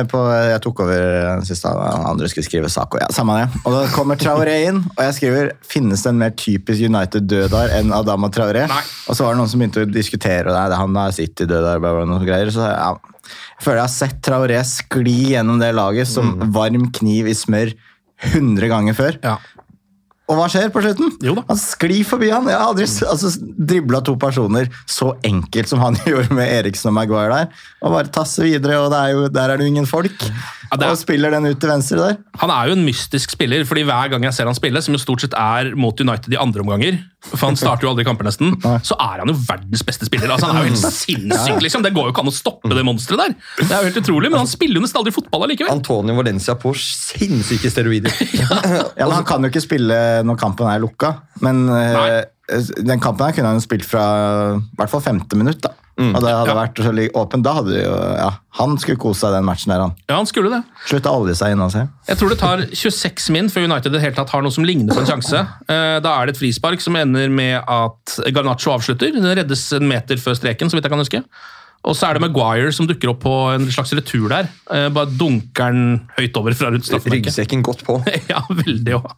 [0.08, 2.96] På, jeg tok over sist og Andre skulle skrive sak.
[2.96, 3.60] Og ja, samme det.
[3.68, 7.92] Og da kommer Traoré inn, og jeg skriver finnes det en mer typisk United-dødar enn
[7.94, 8.64] Adama Traoré.
[8.70, 8.80] Nei.
[9.06, 11.82] Og så var det noen som begynte å diskutere, og det er han er City-dødar,
[11.84, 12.50] bla, bla, noe greier.
[12.54, 12.90] Så ja,
[13.28, 17.76] jeg føler jeg har sett Traoré skli gjennom det laget som varm kniv i smør
[18.32, 19.18] 100 ganger før.
[19.22, 19.36] Ja.
[20.32, 21.10] Og hva skjer på slutten?
[21.26, 21.42] Jo da.
[21.50, 22.46] Han sklir forbi han.
[22.48, 23.30] Jeg har aldri altså,
[23.68, 27.64] dribla to personer så enkelt som han gjorde med Eriksen og Maguire der.
[27.84, 30.16] Og bare tasse videre, og det er jo, der er det jo ingen folk.
[30.24, 32.16] Ja, er- Og spiller den ut til venstre der.
[32.40, 35.02] Han er jo en mystisk spiller, fordi hver gang jeg ser han spille, som jo
[35.02, 38.56] stort sett er mot United i andre omganger, for han starter jo aldri kamper nesten,
[38.88, 40.30] så er han jo verdens beste spiller.
[40.34, 41.84] Altså, han er jo helt sinnssyk, liksom.
[41.86, 43.36] Det går jo ikke an å stoppe det monsteret der.
[43.60, 45.72] Det er jo helt utrolig, men han spiller jo nesten aldri fotball allikevel.
[45.74, 48.14] Antonio Valencia på sinnssyke steroider.
[48.98, 51.12] Ja, men Han kan jo ikke spille når kampen er lukka,
[51.44, 52.24] men Nei.
[52.82, 54.02] den kampen her kunne han jo spilt fra
[54.58, 55.62] i hvert fall femte minutt.
[55.64, 55.72] da.
[56.00, 56.14] Mm.
[56.16, 57.16] Og det hadde vært så åpent.
[57.20, 57.42] åpen.
[57.44, 59.92] Da hadde jo, ja, Han skulle kose seg den matchen der, han.
[60.08, 60.62] Ja, han skulle det.
[60.88, 61.86] Slutta aldri seg inn Altså.
[62.08, 65.02] Jeg tror det tar 26 min før United helt tatt har noe som ligner på
[65.04, 65.42] en sjanse.
[65.68, 69.12] Eh, Da er det et frispark som ender med at Garnaccio avslutter.
[69.12, 71.22] Den reddes en meter før streken, så vidt jeg kan huske.
[71.82, 74.48] Og så er det Maguire som dukker opp på en slags retur der.
[74.70, 77.32] Eh, Bare dunker den høyt over fra rundt straffemerket.
[77.32, 77.98] Ryggsekken godt på.
[78.32, 79.10] ja, veldig òg.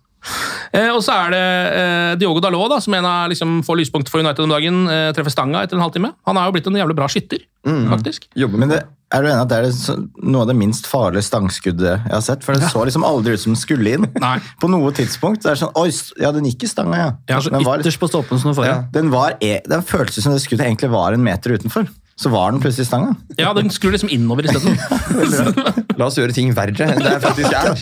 [0.74, 1.42] Eh, og så er det
[1.78, 4.82] eh, Diogo Dalot, da, som en av liksom, får lyspunkter for United om dagen.
[4.90, 6.10] Eh, treffer stanga etter en halvtime.
[6.26, 7.44] Han er jo blitt en jævlig bra skytter,
[7.92, 8.26] faktisk.
[8.58, 8.80] Men det,
[9.14, 12.10] er du enig at det er det, så- noe av det minst farlige stangskuddet jeg
[12.16, 12.42] har sett?
[12.42, 14.08] For det så liksom aldri ut som den skulle inn.
[14.24, 14.38] Nei.
[14.60, 15.44] På noe tidspunkt.
[15.44, 17.10] Det er sånn, Oi, ja, den gikk i stanga, ja.
[17.30, 18.56] Ja, den, var, ytterst på stolpen som.
[18.64, 18.80] Ja.
[18.94, 21.86] den, var, e- den føltes som det skuddet egentlig var en meter utenfor.
[22.14, 23.14] Så var den plutselig i stanga.
[23.40, 24.76] Ja, Den skrur liksom innover isteden.
[25.98, 27.72] La oss gjøre ting verre enn det faktisk er.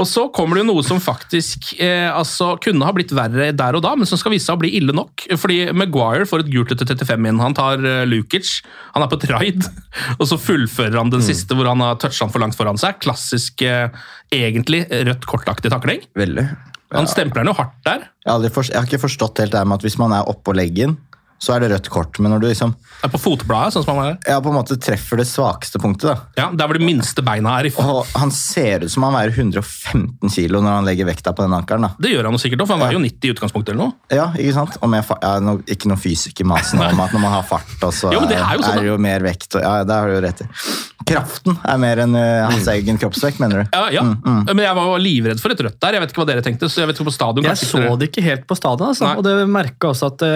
[0.00, 3.78] og så kommer det jo noe som faktisk eh, altså, kunne ha blitt verre der
[3.78, 5.28] og da, men som skal vise seg å bli ille nok.
[5.38, 7.42] Fordi Maguire får et gult etter 35 inn.
[7.42, 8.56] Han tar uh, Lukic,
[8.96, 9.68] han er på et raid,
[10.20, 12.98] og så fullfører han den siste hvor han har toucha han for langt foran seg.
[13.04, 13.94] Klassisk, eh,
[14.34, 16.02] egentlig rødt kortaktig takling.
[16.18, 16.48] Veldig.
[16.96, 18.08] Han stempler den jo hardt der.
[18.26, 20.54] Jeg, har jeg har ikke forstått helt det her med at hvis man er oppå
[20.58, 20.96] leggen,
[21.40, 22.18] så er det rødt kort.
[22.20, 24.16] Men når du liksom det Er på fotbladet, sånn som han er.
[24.28, 26.16] ja, på en måte treffer det svakeste punktet, da.
[26.36, 27.66] Ja, Der hvor de minste beina er.
[27.66, 31.42] i Og han ser ut som han veier 115 kilo når han legger vekta på
[31.46, 31.82] den ankelen.
[31.88, 31.90] da.
[31.98, 33.68] Det gjør han jo sikkert, òg, for han veier jo 90 i utgangspunktet.
[33.72, 33.92] eller noe.
[34.12, 34.76] Ja, ikke sant?
[34.82, 37.42] Og med fa ja, no, ikke noe fysikk i masen om at når man har
[37.48, 38.84] fart, og så Jo, men det er jo sånn, da.
[38.90, 39.54] jo mer vekt.
[39.56, 40.48] Og, ja, det har du jo rett i.
[41.10, 43.72] Kraften er mer enn eh, hans egen kroppsvekt, mener du?
[43.74, 44.02] Ja, ja.
[44.04, 45.96] Men jeg var jo livredd for et rødt der.
[45.96, 46.68] Jeg vet ikke hva dere tenkte.
[46.70, 47.42] så jeg vet ikke på stadion.
[47.48, 49.08] Jeg kanskje så dere- det ikke helt på stadion, altså.
[49.08, 49.16] Nei.
[49.16, 50.34] og det merka også at det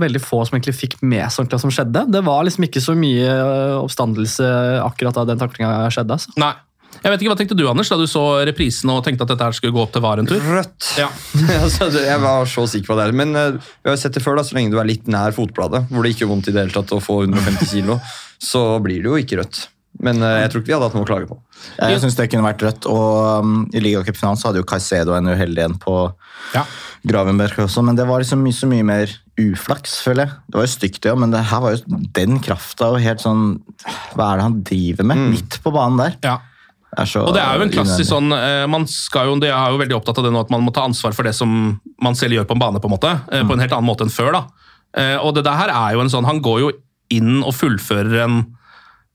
[0.00, 2.06] veldig få som egentlig fikk med seg ordentlig hva som skjedde.
[2.14, 4.48] Det var liksom ikke så mye øh, oppstandelse
[4.84, 6.18] akkurat da den taklinga skjedde.
[6.20, 6.34] altså.
[6.40, 6.54] Nei.
[6.98, 9.46] Jeg vet ikke, Hva tenkte du Anders, da du så reprisen og tenkte at dette
[9.46, 10.40] her skulle gå opp til VAR en tur?
[10.42, 10.88] Rødt.
[10.98, 11.08] Ja.
[11.64, 13.08] altså, jeg var så sikker på det.
[13.18, 15.36] Men eh, vi har jo sett det før, da, så lenge du er litt nær
[15.36, 17.98] fotbladet, hvor det ikke gjør vondt i det hele tatt å få 150 kilo,
[18.42, 19.66] så blir det jo ikke rødt.
[20.04, 21.36] Men eh, jeg tror ikke vi hadde hatt noe å klage på.
[21.82, 22.86] Jeg synes det kunne vært rødt.
[22.86, 25.96] Og um, i ligacupfinalen så hadde jo Caicedo en uheldig en på
[26.54, 26.62] Ja.
[27.08, 30.36] Gravenberg også, men det var liksom mye, så mye mer uflaks, føler jeg.
[30.50, 33.22] Det var jo stygt, det òg, men det her var jo den krafta og helt
[33.22, 33.42] sånn
[34.16, 35.22] Hva er det han driver med?
[35.36, 36.16] Midt på banen der.
[36.26, 36.36] Ja.
[36.88, 39.52] Det er så Og det er jo en klassisk sånn eh, man skal jo, Jeg
[39.54, 41.52] er jo veldig opptatt av det nå at man må ta ansvar for det som
[42.02, 43.10] man selv gjør på en bane, på en måte.
[43.28, 43.46] Mm.
[43.50, 44.32] På en helt annen måte enn før.
[44.38, 44.42] da.
[44.96, 46.70] Eh, Og det der her er jo en sånn Han går jo
[47.14, 48.38] inn og fullfører en,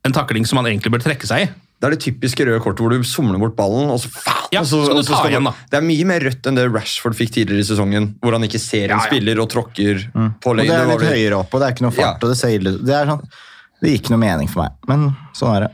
[0.03, 1.51] en takling som han egentlig bør trekke seg i.
[1.83, 4.07] Det er det typiske røde kortet hvor du somler bort ballen, og så,
[4.53, 5.51] Ja, og så, skal du og så ta skal igjen, da.
[5.71, 8.61] Det er mye mer rødt enn det Rashford fikk tidligere i sesongen, hvor han ikke
[8.61, 9.07] ser en Ja, ja.
[9.09, 10.05] spiller og tråkker
[10.39, 10.63] på lane.
[10.63, 12.05] Og det er litt høyere opp, og det er ikke noe fart.
[12.05, 12.13] Ja.
[12.21, 12.85] og Det ser ille ut.
[12.87, 13.25] Det er sånn,
[13.83, 15.01] det gir ikke noe mening for meg, men
[15.35, 15.71] sånn er det.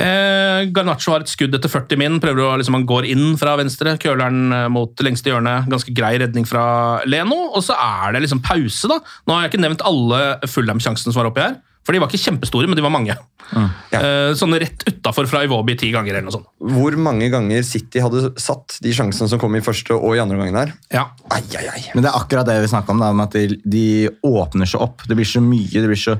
[0.00, 2.16] Eh, Garnaccio har et skudd etter 40 min.
[2.22, 5.66] prøver å, liksom, Han går inn fra venstre, køler den eh, mot lengste hjørne.
[5.68, 7.50] Ganske grei redning fra Leno.
[7.52, 9.02] Og så er det liksom pause, da.
[9.28, 11.58] Nå har jeg ikke nevnt alle Fulham-sjansene som var oppi her.
[11.82, 13.16] For de var ikke kjempestore, men de var mange.
[13.52, 14.02] Ja.
[14.38, 16.46] Sånn rett utafor fra Iwobi ti ganger eller noe sånt.
[16.62, 20.38] Hvor mange ganger City hadde satt de sjansene som kom i første og i andre
[20.38, 20.72] gangen der?
[20.94, 21.08] Ja.
[21.34, 21.82] Ai, ai, ai.
[21.96, 23.84] Men det er akkurat det vi snakka om, da, med at de, de
[24.30, 25.02] åpner seg opp.
[25.10, 26.16] Det blir så mye, det blir så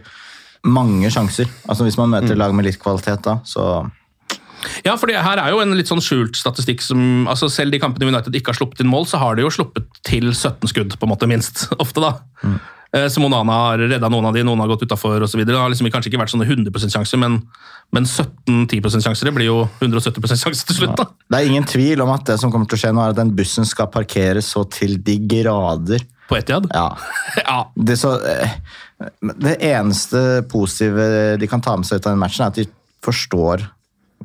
[0.66, 1.48] mange sjanser.
[1.66, 3.86] Altså Hvis man møter lag med litt kvalitet, da, så
[4.86, 8.12] Ja, for her er jo en litt sånn skjult statistikk som altså Selv de kampene
[8.12, 11.08] United ikke har sluppet inn mål, så har de jo sluppet til 17 skudd, på
[11.08, 11.66] en måte, minst.
[11.82, 12.12] Ofte, da.
[12.44, 12.60] Eh,
[12.92, 15.40] Så Monana har redda noen av de, noen har gått utafor osv.
[15.48, 17.38] Det har liksom kanskje ikke vært sånne 100 sjanser, men,
[17.96, 20.92] men 17-10% sjanser det blir jo 170 sjanse til slutt.
[21.00, 21.06] da.
[21.32, 23.20] Det er ingen tvil om at det som kommer til å skje nå, er at
[23.22, 26.04] den bussen skal parkeres så til de grader.
[26.28, 26.68] På Etiad.
[26.74, 26.90] Ja.
[27.46, 27.58] Ja.
[27.72, 28.58] Det, så, eh,
[29.40, 32.68] det eneste positive de kan ta med seg ut av den matchen, er at de
[33.02, 33.64] forstår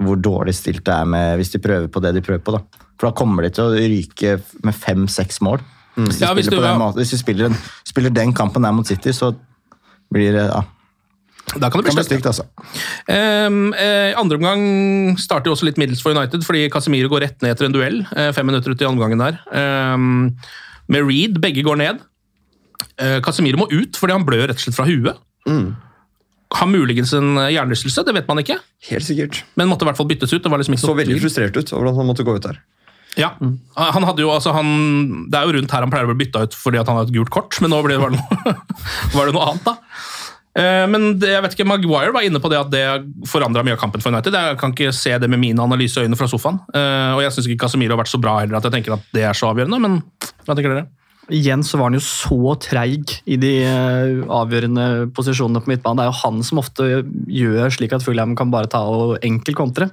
[0.04, 2.58] hvor dårlig stilt det er med, hvis de prøver på det de prøver på.
[2.58, 2.84] da.
[2.98, 5.64] For da kommer de til å ryke med fem-seks mål.
[5.98, 6.78] Hvis de, Ja, hvis du- ja.
[6.78, 7.00] måten.
[7.02, 9.32] Hvis de spiller, den, spiller den kampen der mot City, så
[10.14, 10.62] blir det ja.
[11.58, 12.26] Da kan det bli Kan stygt.
[12.28, 12.44] altså.
[13.08, 17.42] Um, eh, andre omgang starter jo også litt middels for United, fordi Casemiro går rett
[17.42, 18.02] ned etter en duell.
[18.16, 19.40] eh, fem minutter ut i omgangen der.
[19.96, 20.36] Um,
[20.90, 22.00] med Reed, begge går ned.
[23.02, 25.18] Uh, Casemiro må ut fordi han blør rett og slett fra huet.
[26.54, 28.60] Har muligens en eh, hjernerystelse, det vet man ikke.
[28.90, 29.42] Helt sikkert.
[29.60, 30.44] Men måtte i hvert fall byttes ut.
[30.44, 32.60] det var liksom ikke Så veldig frustrert ut over at han måtte gå ut der.
[33.18, 33.32] Ja,
[33.78, 36.44] han hadde jo, altså han, Det er jo rundt her han pleier å bli bytta
[36.46, 38.56] ut fordi at han har et gult kort, men nå ble det, var, det noe,
[39.18, 39.76] var det noe annet, da.
[40.58, 42.84] Eh, Men det, jeg vet ikke, Maguire var inne på det at det
[43.30, 44.34] forandra mye av kampen for United.
[44.34, 46.58] Jeg kan ikke se det med mine analyseøyne fra sofaen.
[46.74, 49.10] Eh, Og jeg syns ikke Casemiro har vært så bra heller at jeg tenker at
[49.14, 50.00] det er så avgjørende, men
[50.46, 50.88] hva tenker dere?
[51.28, 56.00] Igjen så var han jo så treig i de eh, avgjørende posisjonene på midtbanen.
[56.00, 56.86] Det er jo han som ofte
[57.28, 59.90] gjør slik at Fulham kan bare ta og enkel kontre.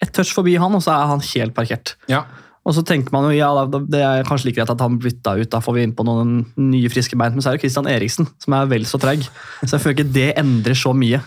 [0.00, 1.96] Et touch forbi han, og så er han helt parkert.
[2.66, 3.48] Og så tenker man jo, ja,
[3.86, 6.40] det er kanskje like greit at han bytta ut, da får vi inn på noen
[6.58, 7.36] nye friske bein.
[7.36, 9.22] Men så er det Christian Eriksen som er vel så treig.
[9.62, 11.20] Så jeg føler ikke det endrer så mye.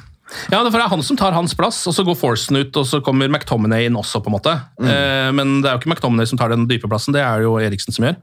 [0.52, 2.99] Ja, det er han som tar hans plass, og så går Forsen ut, og så
[3.02, 4.52] kommer McTominay inn også, på en måte.
[4.84, 7.56] Eh, Men det er jo ikke McTominay som tar den dype plassen, det er jo
[7.58, 8.19] Eriksen som gjør.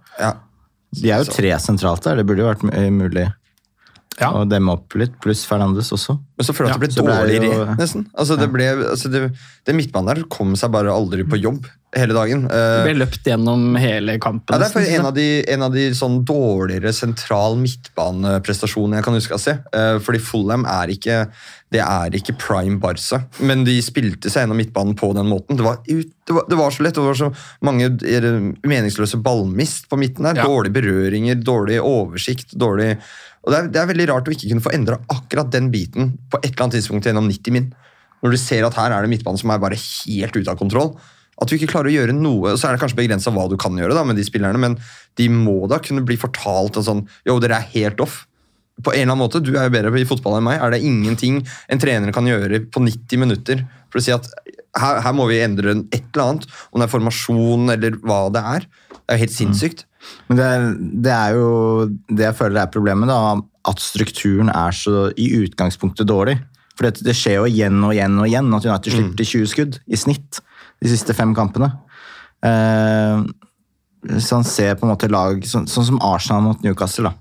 [1.01, 3.11] De er jo tre sentralt der, det burde jo vært mu-
[4.21, 6.17] mulig og demme opp litt, pluss Fernandes også.
[6.37, 8.07] Men så føler jeg at det ble ble det dårligere, jo- nesten.
[8.17, 9.25] Altså, det ble, altså, det,
[9.67, 12.43] det midtbanen der kom seg bare aldri på jobb hele dagen.
[12.49, 14.53] Det Eh, ble løpt gjennom hele kampen.
[14.53, 19.07] Ja, det er for en av de, en av de sånn dårligere sentral midtbaneprestasjonene jeg
[19.07, 19.55] kan huske å se.
[19.73, 21.27] Uh, Fordi Fulham er ikke
[21.75, 25.59] det er ikke prime Barca, men de spilte seg gjennom midtbanen på den måten.
[25.59, 27.31] Det var, ut, det var, det var så lett, det var så
[27.67, 28.29] mange eh,
[28.63, 30.39] meningsløse ballmist på midten der.
[30.39, 30.47] Ja.
[30.47, 32.93] Dårlige berøringer, dårlig oversikt, dårlig
[33.47, 36.17] og det er, det er veldig rart å ikke kunne få endra akkurat den biten
[36.33, 37.69] på et eller annet tidspunkt gjennom 90 min.
[38.25, 40.97] Når du ser at her er det midtbanen som er bare helt ute av kontroll.
[41.37, 43.77] At du ikke klarer å gjøre noe, så er det kanskje begrensa hva du kan
[43.77, 44.79] gjøre da, med de spillerne, men
[45.21, 48.25] de må da kunne bli fortalt og sånn Jo, dere er helt off.
[48.83, 50.59] På en eller annen måte, Du er jo bedre i fotball enn meg.
[50.61, 54.27] Er det ingenting en trener kan gjøre på 90 minutter for å si at
[54.77, 56.51] her, her må vi endre et eller annet?
[56.73, 58.67] Om det er formasjon eller hva det er.
[59.07, 59.85] Det er helt sinnssykt.
[60.29, 60.49] Men det
[61.07, 66.09] det er jo det jeg føler er problemet, da, at strukturen er så i utgangspunktet
[66.09, 66.37] dårlig.
[66.77, 69.51] For det, det skjer jo igjen og igjen og igjen at United slipper til 20
[69.53, 70.41] skudd i snitt
[70.83, 71.71] de siste fem kampene.
[72.45, 73.23] Eh,
[74.21, 77.11] så han ser på en måte lag sånn, sånn som Arsenal mot Newcastle.
[77.11, 77.15] da.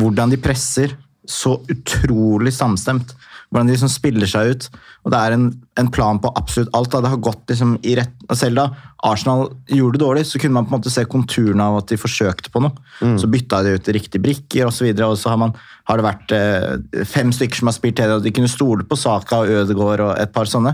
[0.00, 3.14] Hvordan de presser så utrolig samstemt.
[3.50, 4.66] Hvordan de liksom spiller seg ut.
[5.04, 5.46] Og det er en,
[5.78, 6.90] en plan på absolutt alt.
[6.90, 7.02] Da.
[7.04, 8.64] Det har gått liksom i rett Selv da
[9.04, 11.98] Arsenal gjorde det dårlig, så kunne man på en måte se konturene av at de
[12.00, 12.72] forsøkte på noe.
[13.20, 15.52] Så bytta de ut riktige brikker osv., og, så og så har, man,
[15.90, 18.98] har det vært eh, fem stykker som har spilt hele, og de kunne stole på
[18.98, 20.72] Saka og Ødegaard og et par sånne.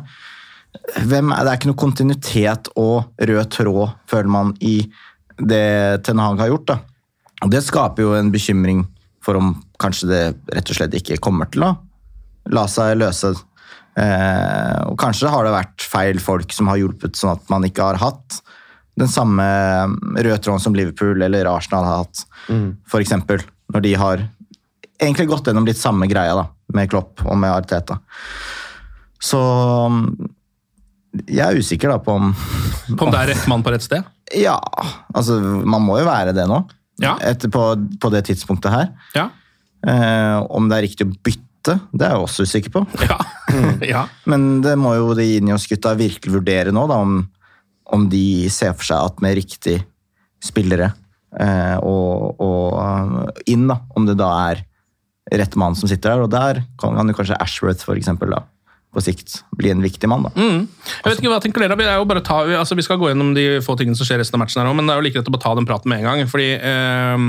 [1.11, 4.77] Hvem er, det er ikke noe kontinuitet og rød tråd, føler man, i
[5.41, 6.71] det Ten Hag har gjort.
[6.71, 6.79] da.
[7.43, 8.85] Og Det skaper jo en bekymring
[9.25, 11.75] for om kanskje det rett og slett ikke kommer til å
[12.49, 13.35] la seg løse.
[14.01, 17.91] Eh, og kanskje har det vært feil folk som har hjulpet, sånn at man ikke
[17.91, 18.41] har hatt
[19.01, 19.45] den samme
[20.19, 22.25] røde tråden som Liverpool eller Arsenal har hatt,
[22.91, 23.41] for eksempel,
[23.73, 24.25] når de har
[25.01, 27.97] egentlig gått gjennom litt samme greia da, med Klopp og med Arteta.
[29.21, 29.41] Så
[31.27, 32.31] jeg er usikker da på om
[32.99, 34.07] På om det er rett mann på rett sted?
[34.35, 34.57] Ja,
[35.15, 36.63] altså man må jo være det nå.
[37.01, 37.63] Etter på,
[38.03, 38.89] på det tidspunktet her.
[39.15, 39.29] Ja.
[39.87, 42.85] Eh, om det er riktig å bytte, det er jeg også usikker på.
[43.93, 44.07] ja.
[44.31, 47.21] Men det må jo de Ineos-gutta virkelig vurdere nå, da, om,
[47.95, 49.79] om de ser for seg at med riktig
[50.41, 50.93] spillere
[51.37, 54.65] eh, og, og inn, da, om det da er
[55.31, 56.25] rett mann som sitter der.
[56.25, 58.43] Og der kan, han jo kanskje Ashworth for eksempel, da,
[58.91, 60.27] på sikt bli en viktig mann.
[60.27, 60.35] da.
[60.35, 60.67] Mm.
[60.67, 61.79] Jeg vet ikke hva tenker dere?
[61.79, 64.23] Vi, er jo bare ta, altså, vi skal gå gjennom de få tingene som skjer
[64.23, 65.69] resten av matchen, her også, men det er jo like greit å bare ta den
[65.69, 66.31] praten med en gang.
[66.31, 67.27] fordi eh,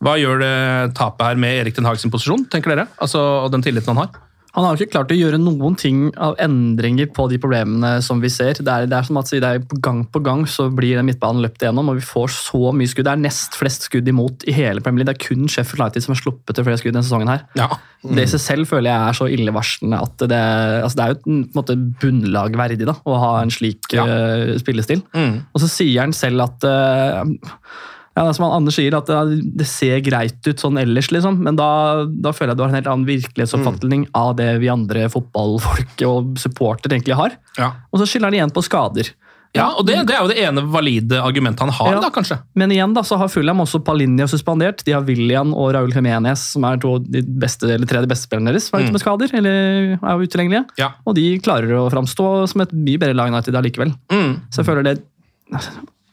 [0.00, 0.56] Hva gjør det
[0.96, 2.88] tapet her med Erik Den Haag sin posisjon, tenker dere?
[3.04, 4.26] Altså, og den tilliten han har?
[4.56, 8.18] Han har jo ikke klart å gjøre noen ting av endringer på de problemene som
[8.22, 8.58] vi ser.
[8.58, 11.44] Det er, det er som at det er Gang på gang så blir den midtbanen
[11.44, 13.06] løpt igjennom, og vi får så mye skudd.
[13.06, 15.14] Det er nest flest skudd imot i hele Premier League.
[15.14, 17.30] Det er kun Sheffield United som har sluppet til flere skudd denne sesongen.
[17.30, 17.46] her.
[17.60, 17.68] Ja.
[18.02, 20.42] Det i seg selv føler jeg er så illevarslende at det,
[20.80, 24.56] altså det er jo på en måte bunnlag verdig da, å ha en slik eh,
[24.58, 25.04] spillestil.
[25.14, 25.44] Mm.
[25.54, 27.22] Og så sier han selv at eh,
[28.16, 31.38] ja, det er som Anders sier, at det, ser greit ut sånn ellers, liksom.
[31.46, 31.70] Men da,
[32.10, 36.34] da føler jeg du har en helt annen virkelighetsoppfatning av det vi andre fotballfolk og
[36.42, 37.36] supporter egentlig har.
[37.56, 37.70] Ja.
[37.92, 39.12] Og så skylder han igjen på skader.
[39.54, 42.00] Ja, og det, det er jo det ene valide argumentet han har, Ja.
[42.02, 42.36] da, kanskje.
[42.54, 44.84] Men igjen da, så har Fulham også Palinja suspendert.
[44.86, 48.12] De har William og Raúl Jiménez, som er to, de beste, eller tre av de
[48.12, 50.66] beste spillerne deres, som er ute med skader eller er utilgjengelige.
[50.78, 50.92] Ja.
[51.02, 53.94] Og de klarer å framstå som et mye bedre lag enn United allikevel.
[54.12, 54.36] Mm.
[54.50, 55.00] Så jeg føler det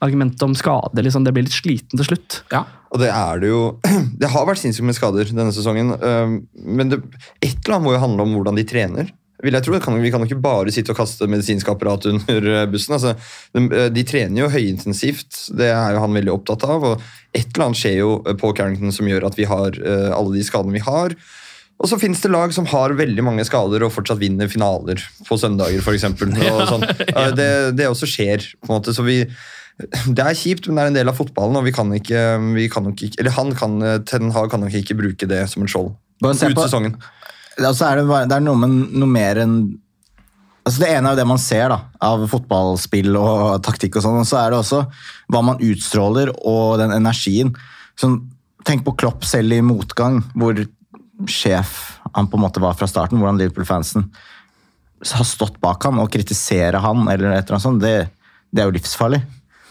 [0.03, 2.41] argumentet om skade liksom, det blir litt sliten til slutt.
[2.53, 2.65] Ja.
[2.93, 3.61] Og det er det jo
[4.21, 5.95] Det har vært sinnssykt med skader denne sesongen,
[6.53, 7.01] men det,
[7.41, 9.15] et eller annet må jo handle om hvordan de trener.
[9.45, 9.75] Vil jeg tro.
[9.75, 12.95] Det Kan, vi kan jo ikke bare sitte og kaste medisinsk apparat under eh, bussen.
[12.97, 13.13] Altså,
[13.53, 16.87] de, eh, de trener jo høyintensivt, det er jo han veldig opptatt av.
[16.93, 17.03] og
[17.37, 20.45] Et eller annet skjer jo eh, på Carrington som gjør at vi har alle de
[20.45, 21.13] skadene vi har.
[21.77, 25.37] Og så finnes det lag som har veldig mange skader og fortsatt vinner finaler på
[25.37, 26.07] søndager, f.eks.
[26.71, 26.87] Sånn.
[27.13, 27.27] ja.
[27.37, 28.49] Det, det også skjer.
[28.57, 29.21] på en måte, så vi
[29.77, 32.21] det er kjipt, men det er en del av fotballen, og vi kan ikke,
[32.55, 33.75] vi kan nok ikke Eller han kan,
[34.09, 35.91] Ten Hag kan nok ikke bruke det som en skjold
[36.25, 36.95] ut sesongen.
[37.57, 39.57] Altså er det, bare, det er noe, med, noe mer enn
[40.67, 44.17] altså Det ene er jo det man ser da, av fotballspill og taktikk, og sånn,
[44.19, 44.81] og så er det også
[45.31, 47.53] hva man utstråler og den energien.
[47.95, 48.17] Sånn,
[48.67, 50.59] tenk på Klopp selv i motgang, hvor
[51.31, 51.77] sjef
[52.13, 53.21] han på en måte var fra starten.
[53.21, 54.09] Hvordan Liverpool-fansen
[55.13, 58.09] har stått bak han og kritisere han, eller et eller annet sånt, det,
[58.51, 59.21] det er jo livsfarlig.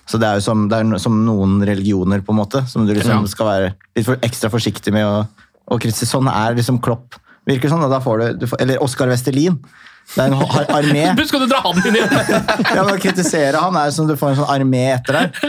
[0.07, 2.95] Så det er jo som, det er som noen religioner, på en måte, som du
[2.95, 3.33] liksom Ja.
[3.33, 5.27] skal være litt for ekstra forsiktig med å,
[5.71, 6.09] å kritisere.
[6.15, 7.19] Sånn er liksom Klopp.
[7.47, 9.59] Virker sånn, da får du, du får, Eller Oskar Vestelin.
[10.15, 11.03] Det er en har- armé.
[11.27, 12.13] Skal du dra han inn igjen?
[12.77, 15.41] Ja, men Å kritisere han er som du får en sånn armé etter deg.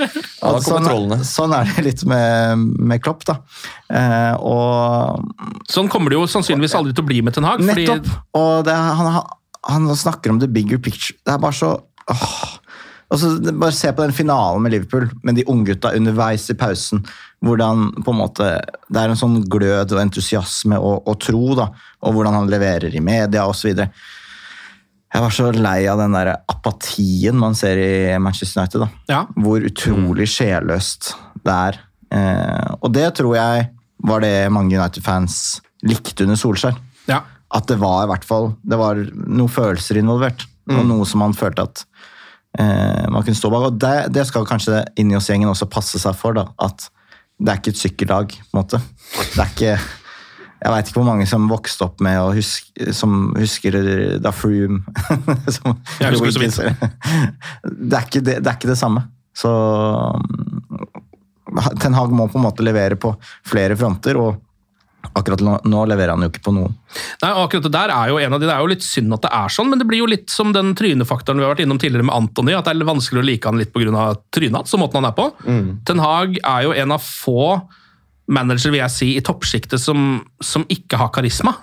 [0.41, 3.35] Ja, sånn, sånn er det litt med, med Klopp, da.
[3.93, 5.21] Eh, og
[5.69, 7.61] Sånn kommer det jo sannsynligvis aldri til å bli med Ten Hag.
[7.61, 8.09] fordi Nettopp!
[8.41, 9.21] Og det, han,
[9.69, 11.13] han snakker om the bigger picture.
[11.25, 11.75] Det er bare så
[12.09, 12.57] åh.
[13.11, 17.05] Og så Bare se på den finalen med Liverpool, med de unggutta underveis i pausen.
[17.45, 18.47] Hvordan på en måte,
[18.89, 21.69] Det er en sånn glød og entusiasme og, og tro, da,
[22.03, 23.69] og hvordan han leverer i media osv.
[25.13, 28.83] Jeg var så lei av den der apatien man ser i Manchester United.
[28.83, 28.89] da.
[29.13, 29.21] Ja.
[29.39, 31.13] Hvor utrolig sjelløst
[31.47, 31.79] det er.
[32.11, 33.69] Eh, og det tror jeg
[34.07, 36.75] var det mange United-fans likte under Solskjær
[37.09, 37.21] ja.
[37.51, 40.45] at det var i hvert fall det var noen følelser involvert.
[40.67, 40.87] Og Mm.
[40.89, 41.85] noe som man følte at
[42.57, 43.67] man kunne stå bak.
[43.69, 46.37] Og det, det skal kanskje inni oss gjengen også passe seg for.
[46.37, 46.89] da, At
[47.37, 48.33] det er ikke et sykkellag.
[48.33, 48.81] på en måte.
[49.35, 49.77] Det er ikke
[50.57, 53.75] Jeg veit ikke hvor mange som vokste opp med å huske, som husker
[54.17, 54.79] da Froome
[57.93, 59.03] er ikke det, det er ikke det samme.
[59.37, 59.51] Så
[60.17, 60.87] mm,
[61.77, 63.13] Ten Hag må på en måte levere på
[63.45, 64.41] flere fronter, og
[65.13, 66.75] akkurat nå, leverer han jo ikke på noen.
[67.21, 69.25] Nei, akkurat Det der er jo en av de, det er jo litt synd at
[69.27, 71.79] det er sånn, men det blir jo litt som den trynefaktoren vi har vært innom
[71.81, 74.07] tidligere med Antony, at det er vanskelig å like han litt pga.
[74.33, 75.29] trynet hans og måten han er på.
[75.87, 77.61] Ten Hag er jo en av få
[78.27, 81.55] managere, vil jeg si, i toppsjiktet som, som ikke har karisma.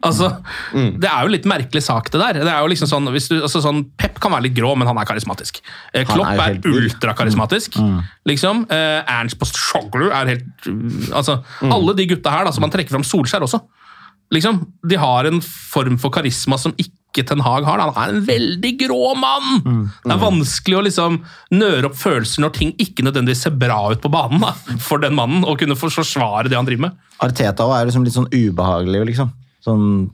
[0.00, 0.30] Altså,
[0.72, 2.38] Det er jo litt merkelig sak, det der.
[2.40, 4.88] Det er jo liksom sånn, hvis du, altså sånn, Pep kan være litt grå, men
[4.88, 5.60] han er karismatisk.
[5.92, 7.76] Eh, Han Klopp er er, ultrakarismatisk.
[7.76, 7.90] Mm.
[7.98, 8.06] Mm.
[8.32, 8.62] liksom.
[8.72, 12.96] Eh, Ernst Postoglu er helt uh, altså, Alle de gutta her, da, som man trekker
[12.96, 13.60] fram Solskjær også.
[14.32, 17.80] Liksom, De har en form for karisma som ikke Ten Hag har.
[17.82, 17.90] da.
[17.90, 19.90] Han er en veldig grå mann!
[20.04, 21.16] Det er vanskelig å liksom
[21.58, 25.16] nøre opp følelser når ting ikke nødvendigvis ser bra ut på banen da, for den
[25.18, 27.00] mannen, og kunne forsvare det han driver med.
[27.20, 29.34] Arteta er liksom litt sånn ubehagelig, liksom.
[29.60, 30.10] Sånn,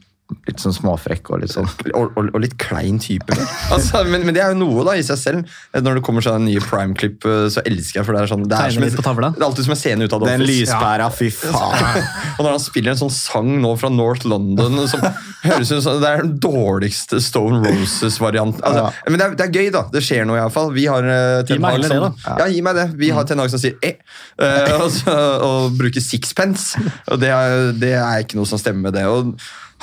[0.47, 1.69] litt sånn småfrekk og litt sånn.
[1.97, 3.31] Og, og, og litt klein type.
[3.77, 5.55] Altså, men, men det er jo noe da i seg selv.
[5.75, 8.73] Når det kommer sånn nye prime-klipp, så elsker jeg for det er sånn det er,
[8.75, 9.31] som en- litt på tavla.
[9.35, 12.07] det er alltid som en scene ut av Den lyspæra, fy faen.
[12.37, 15.03] Og når han spiller en sånn sang nå fra North London som
[15.47, 18.63] høres ut som Det er den dårligste Stone Roses-varianten.
[18.67, 19.11] Altså, Ja.
[19.11, 19.85] Men det er, det er gøy, da.
[19.93, 20.73] Det skjer noe, iallfall.
[20.77, 22.37] Vi har uh, Gi meg heller det, da.
[22.43, 22.89] Ja, gi meg det.
[23.01, 23.95] Vi har Ten Hag som sier eh,
[24.43, 25.15] uh, og, så,
[25.47, 26.81] og bruker sixpence.
[27.13, 29.07] Og det er, det er ikke noe som stemmer med det.
[29.11, 29.35] Og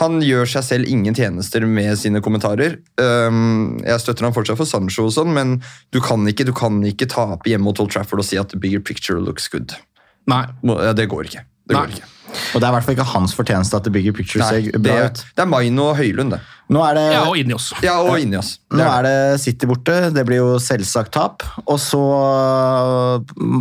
[0.02, 2.80] han gjør seg selv ingen tjenester med sine kommentarer.
[2.98, 5.58] Jeg støtter han fortsatt for Sancho, og sånn, men
[5.94, 8.60] du kan, ikke, du kan ikke tape hjemme mot Old Trafford og si at the
[8.60, 9.76] bigger picture looks good.
[10.32, 10.46] Nei.
[10.98, 11.46] Det går ikke.
[11.70, 12.10] Det går ikke.
[12.34, 14.72] Og det er i hvert fall ikke hans fortjeneste at The Bigger Picture Nei, ser
[14.74, 15.20] det, bra ut.
[15.38, 16.40] det er Maino og Høylund, det.
[16.74, 17.68] Nå er det, Ja, og inni oss.
[17.86, 18.56] Ja, og inni oss.
[18.74, 19.98] nå er det City borte.
[20.16, 21.46] Det blir jo selvsagt tap.
[21.68, 22.02] Og så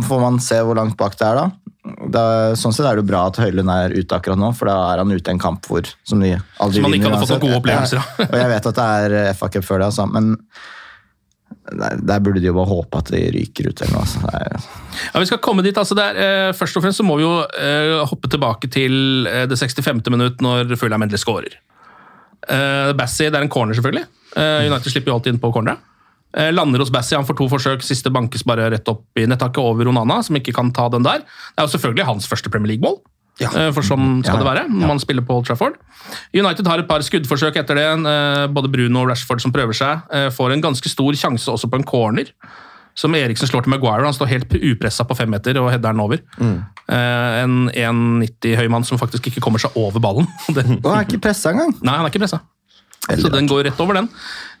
[0.07, 1.45] får man se hvor langt bak det er, da.
[1.83, 4.75] Er, sånn sett er det jo bra at Høylund er ute akkurat nå, for da
[4.93, 6.29] er han ute i en kamp hvor, som de
[6.63, 8.21] aldri Som han ikke hadde fått noen gode opplevelser av.
[8.29, 10.29] Og jeg vet at det er FA Cup før det, altså, men
[11.71, 14.05] der, der burde de jo bare håpe at de ryker ut eller noe.
[14.05, 14.71] Altså.
[15.09, 15.77] Ja, vi skal komme dit.
[15.77, 19.45] altså der, eh, Først og fremst så må vi jo eh, hoppe tilbake til eh,
[19.49, 20.03] det 65.
[20.11, 21.59] minutt når Fulham endelig scorer.
[22.47, 24.07] Eh, Bassi, det er en corner, selvfølgelig.
[24.35, 25.83] Eh, United slipper jo alltid inn på corneret.
[26.35, 27.83] Eh, lander hos Bassi, han får to forsøk.
[27.85, 31.19] Siste bankes bare rett opp i nettaket over Onana, som ikke kan ta den der.
[31.21, 32.99] Det er jo selvfølgelig hans første Premier League-mål.
[33.41, 33.49] Ja.
[33.73, 35.73] For sånn skal Ja, det være når man spiller på Old Trafford.
[36.37, 37.87] United har et par skuddforsøk etter det.
[38.05, 40.03] eh, Både Bruno og Rashford som prøver seg.
[40.13, 42.25] eh, Får en ganske stor sjanse også på en corner.
[42.95, 44.05] Som Eriksen slår til Maguire.
[44.05, 46.19] Han står helt upressa på femmeter og header den over.
[46.37, 46.59] Mm.
[46.93, 50.27] En 1,90 høy mann som faktisk ikke kommer seg over ballen.
[50.53, 51.73] Og han er ikke pressa engang!
[51.81, 52.41] Nei, han er ikke pressa.
[53.09, 54.07] Så den går rett over den.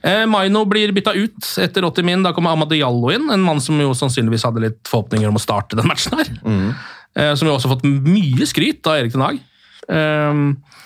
[0.03, 2.23] Eh, Maino blir bytta ut etter 80 min.
[2.25, 5.43] Da kommer Amad Diallo inn, en mann som jo sannsynligvis hadde litt forhåpninger om å
[5.43, 6.27] starte den matchen her.
[7.15, 9.39] eh, som jo også har fått mye skryt av Erik Den Haag.
[9.87, 10.41] Eh,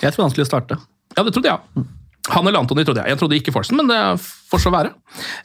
[0.06, 0.78] Jeg tror han skulle starte.
[1.18, 1.86] ja, det trodde jeg.
[2.34, 3.14] Han eller Antony trodde jeg.
[3.14, 3.98] Jeg trodde ikke Forsen, men det
[4.52, 4.92] får så være.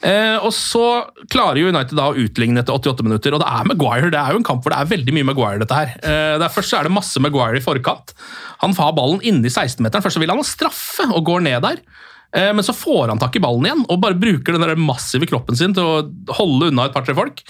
[0.03, 0.83] Eh, og så
[1.31, 4.11] klarer jo United da å utligne etter 88 minutter, og det er Maguire.
[4.11, 5.93] Det er jo en kamp hvor det er veldig mye Maguire, dette her.
[6.03, 8.15] Eh, der Først så er det masse Maguire i forkant.
[8.65, 10.03] Han har ballen inne i 16-meteren.
[10.03, 11.79] Først så vil han ha straffe og går ned der.
[12.35, 15.29] Eh, men så får han tak i ballen igjen og bare bruker den der massive
[15.29, 17.43] kroppen sin til å holde unna et par-tre folk.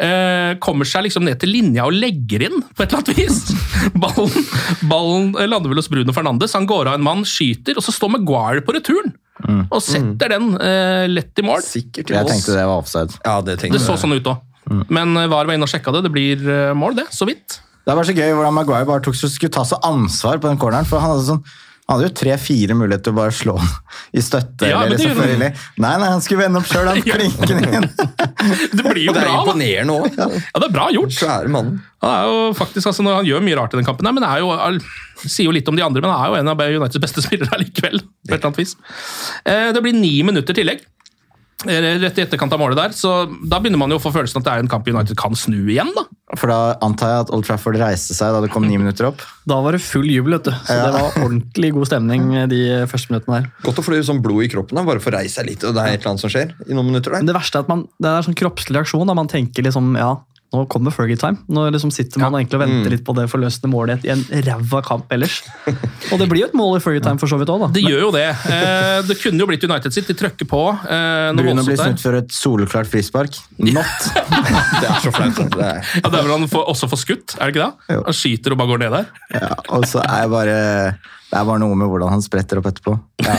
[0.00, 3.40] Eh, kommer seg liksom ned til linja og legger inn på et eller annet vis.
[4.02, 4.46] Ballen,
[4.88, 6.54] ballen lander vel hos Bruno Fernandes.
[6.56, 9.12] Han går av en mann, skyter, og så står Maguire på returen.
[9.70, 11.62] Og setter den eh, lett i mål.
[11.64, 13.16] Sikkert Jeg tenkte det var offside.
[13.24, 14.46] Ja, det tenkte Det så sånn ut òg.
[14.92, 16.04] Men eh, VAR var inne og sjekka det.
[16.08, 17.08] Det blir eh, mål, det.
[17.12, 17.60] Så vidt.
[17.80, 20.48] Det er bare så gøy hvordan Maguire bare tok, så skulle ta så ansvar på
[20.48, 20.88] den corneren.
[20.88, 21.44] for han hadde sånn
[21.90, 23.56] han hadde jo tre-fire muligheter til å bare slå
[24.18, 24.68] i støtte.
[24.70, 25.24] Ja, eller liksom.
[25.42, 25.50] Nei,
[25.82, 26.86] nei, han skulle vende opp sjøl.
[26.86, 27.88] Han klinker den inn.
[28.76, 30.18] Det blir jo Det er bra, imponerende òg.
[30.18, 30.28] Ja,
[30.62, 31.12] det er bra gjort.
[31.16, 31.80] Svære mannen.
[32.04, 34.40] Han er jo faktisk, altså, han gjør mye rart i den kampen, her, men er
[34.42, 34.78] jo, han
[35.20, 37.58] sier jo litt om de andre, men han er jo en av Uniteds beste spillere
[37.64, 38.00] likevel.
[38.00, 38.76] på et eller annet vis.
[39.44, 40.80] Eh, Det blir ni minutter tillegg.
[41.66, 44.46] Rett i etterkant av målet der, så da begynner man jo å få følelsen at
[44.46, 45.90] det er en kamp United kan snu igjen.
[45.96, 46.06] da.
[46.38, 49.20] For da antar jeg at Old Trafford reiste seg da det kom ni minutter opp.
[49.50, 50.52] Da var det full jubel, vet du.
[50.52, 50.86] Så Ja.
[50.86, 53.50] det var ordentlig god stemning de første minuttene der.
[53.66, 54.76] Godt å få sånn blod i kroppen.
[54.78, 54.84] Da.
[54.86, 56.86] Bare få reise seg litt, og det er et eller annet som skjer i noen
[56.86, 57.12] minutter.
[57.12, 57.32] Men der.
[57.34, 59.06] det verste er at man, det er sånn kroppslig reaksjon.
[59.06, 60.16] da Man tenker liksom, ja,
[60.50, 61.38] nå kommer Fergie-time.
[61.46, 64.80] Nå liksom sitter man egentlig og venter litt på det forløsende målet i en ræva
[64.82, 65.36] kamp ellers.
[66.10, 67.68] Og det blir jo et mål i Fergie-time for så vidt òg, da.
[67.76, 68.24] Det gjør jo det.
[68.50, 70.08] Eh, Det kunne jo blitt United sitt.
[70.10, 70.62] De trøkker på.
[70.90, 73.38] eh, Bruno blir snudd for et soleklart frispark.
[73.62, 74.10] Not!
[74.80, 75.38] Det er så flaut.
[75.54, 75.80] Det er.
[76.00, 77.94] Ja, Det er vel han får, også får skutt, er det ikke det?
[77.94, 78.02] Jo.
[78.10, 79.10] Han skyter og bare går ned der.
[79.38, 80.56] Ja, og så er jeg bare
[81.30, 82.96] Det er bare noe med hvordan han spretter opp etterpå.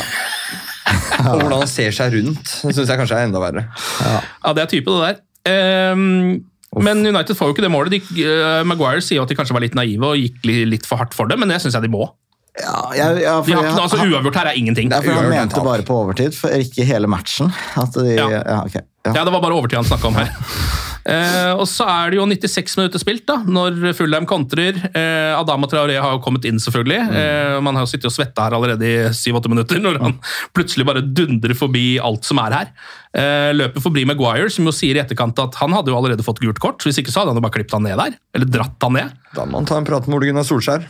[1.21, 3.61] Og hvordan han ser seg rundt, syns jeg kanskje er enda verre.
[4.01, 5.19] Ja, det er type, det der.
[6.79, 7.91] Men United får jo ikke det målet.
[7.91, 10.85] De, uh, Maguire sier jo at de kanskje var litt naive og gikk li- litt
[10.87, 12.05] for hardt for det, men det syns jeg de må.
[12.59, 14.89] Ja, jeg, ja, De har ikke, altså Uavgjort her er ingenting.
[14.91, 17.51] Det er for han mente bare på overtid, for ikke hele matchen.
[17.79, 18.27] At de, Ja.
[18.39, 18.57] ja.
[18.65, 19.13] okay, Ja.
[19.15, 20.31] Ja, det var bare overtid han snakka om her.
[21.01, 24.77] Eh, og så er det jo 96 minutter spilt, da, når Fullheim kontrer.
[24.93, 26.99] Eh, Adama Traoré har jo kommet inn, selvfølgelig.
[27.21, 30.17] Eh, man har jo sittet og svetta her allerede i 7-8 minutter, når han
[30.55, 32.73] plutselig bare dundrer forbi alt som er her.
[33.17, 36.43] Eh, løper forbi Maguire, som jo sier i etterkant at han hadde jo allerede fått
[36.43, 36.85] gult kort.
[36.85, 38.15] Hvis ikke så hadde han jo bare klippet han ned der.
[38.37, 39.17] Eller dratt han ned.
[39.35, 40.85] Da må han ta en prat med Ole Gunnar Solskjær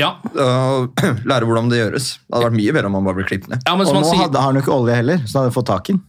[0.00, 2.12] Ja, og lære hvordan det gjøres.
[2.20, 3.64] Det hadde vært mye bedre om han bare ble klippet ned.
[3.64, 5.88] ja Og nå sier hadde, han jo ikke olje heller, så han hadde fått tak
[5.88, 6.02] i den.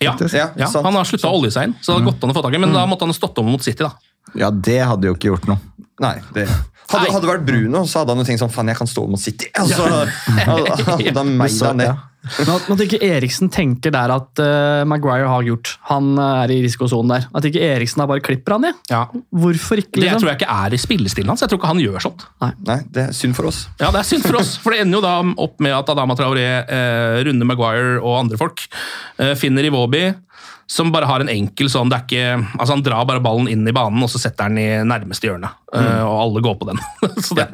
[0.00, 0.84] Ja, Ja, ja, sant.
[0.86, 2.54] Han har slutta å olje seg inn, så det hadde gått an å få tak
[2.54, 3.82] i, men da måtte han ha stått om mot City.
[3.82, 3.92] da.
[4.38, 5.58] Ja, det hadde jo ikke gjort noe.
[6.00, 6.48] Nei, det
[6.88, 9.02] Hadde hadde det vært Bruno, så hadde han jo tenkt sånn Faen, jeg kan stå
[9.12, 9.50] mot City.
[9.60, 9.84] Altså,
[10.24, 12.04] hadde han meid han ned.
[12.38, 15.74] Men at, at ikke Eriksen tenker der at uh, Maguire har gjort.
[15.90, 17.28] Han uh, er i risikosonen der.
[17.36, 18.72] At ikke Eriksen bare klipper han i.
[18.92, 19.04] Ja.
[19.34, 19.98] Hvorfor ikke?
[19.98, 20.08] Liksom?
[20.08, 21.44] Det tror jeg ikke er i spillestilen hans.
[21.44, 22.26] Jeg tror ikke han gjør sånt.
[22.44, 23.64] Nei, det er synd for oss.
[23.80, 26.16] Ja, det er synd for oss, for det ender jo da opp med at Adama
[26.18, 28.64] Traoré uh, Runde Maguire og andre folk.
[29.18, 30.06] Eh, finner Iwobi,
[30.68, 33.62] som bare har en enkel sånn det er ikke, altså Han drar bare ballen inn
[33.64, 35.48] i banen, og så setter han i nærmeste hjørne.
[35.72, 36.82] Eh, og alle går på den.
[37.24, 37.46] så det,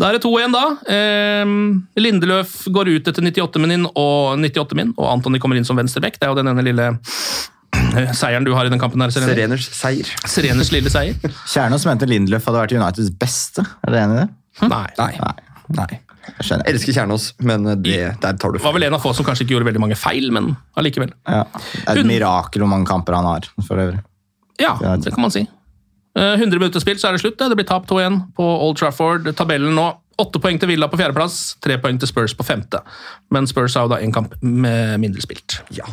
[0.00, 0.64] Da er det 2-1, da.
[0.94, 1.52] Eh,
[2.00, 6.16] Lindeløf går ut etter 98 min, og 98 min, og Antony kommer inn som venstreback.
[6.16, 9.04] Det er jo den ene lille eh, seieren du har i den kampen.
[9.04, 9.34] her, Serene.
[9.36, 10.16] Sereners seier.
[10.24, 11.36] Sereners lille seier.
[11.44, 13.68] Kjernås mente Lindløf hadde vært Uniteds beste.
[13.84, 14.28] Er du enig i det?
[14.64, 14.86] Nei.
[14.96, 15.12] Nei.
[15.76, 15.90] Nei.
[16.36, 16.68] Jeg skjønner.
[16.70, 19.56] Elsker Kjernås, men det, der tar du Var vel en av få som kanskje ikke
[19.56, 21.12] gjorde veldig mange feil, men allikevel.
[21.26, 21.44] Ja.
[21.52, 23.48] Det er et mirakel hvor mange kamper han har.
[23.66, 24.02] for øvrig.
[24.58, 25.46] Ja, det kan man si.
[26.18, 27.38] Eh, 100 minutter spilt, så er det slutt.
[27.38, 27.54] det.
[27.56, 29.28] Blir tap 2-1 på Old Trafford.
[29.38, 32.80] Tabellen nå åtte poeng til Villa på fjerdeplass, tre poeng til Spurs på femte.
[33.30, 35.60] Men Spurs har jo da én kamp med mindre spilt.
[35.70, 35.86] Ja.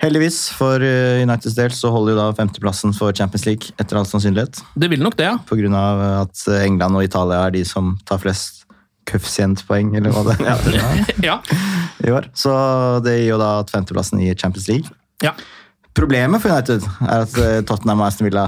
[0.00, 4.08] Heldigvis for eh, Uniteds del så holder jo da femteplassen for Champions League etter all
[4.08, 4.60] sannsynlighet.
[4.76, 5.36] Det vil nok det, ja.
[5.48, 8.65] På grunn av at England og Italia er de som tar flest
[9.10, 11.38] koeffisientpoeng, eller hva det er, Ja.
[12.06, 12.28] i år.
[12.36, 12.52] Så
[13.04, 14.90] det gir jo da femteplassen i Champions League.
[15.24, 15.34] ja.
[15.96, 18.42] Problemet for United er at eh, Tottenham og Aston Villa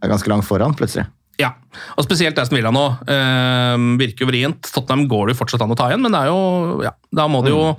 [0.00, 1.02] er ganske langt foran, plutselig.
[1.36, 1.50] Ja,
[1.98, 2.84] og spesielt Aston Villa nå.
[3.12, 4.70] Eh, virker jo vrient.
[4.72, 7.26] Tottenham går det jo fortsatt an å ta igjen, men det er jo, ja, da
[7.28, 7.74] må det jo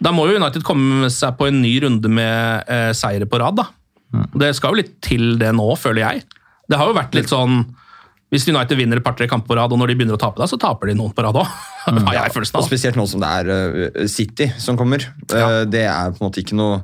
[0.00, 3.58] Da må jo United komme seg på en ny runde med eh, seire på rad.
[3.60, 3.66] da.
[4.38, 6.24] Det skal jo litt til det nå, føler jeg.
[6.70, 7.66] Det har jo vært litt sånn
[8.28, 10.44] Hvis United vinner et par-tre kamper på rad, og når de begynner å tape, da,
[10.50, 11.46] så taper de noen på rad òg.
[12.10, 15.06] har jeg følelsen Og spesielt nå som det er uh, City som kommer.
[15.32, 15.64] Ja.
[15.64, 16.82] det er på en måte ikke noe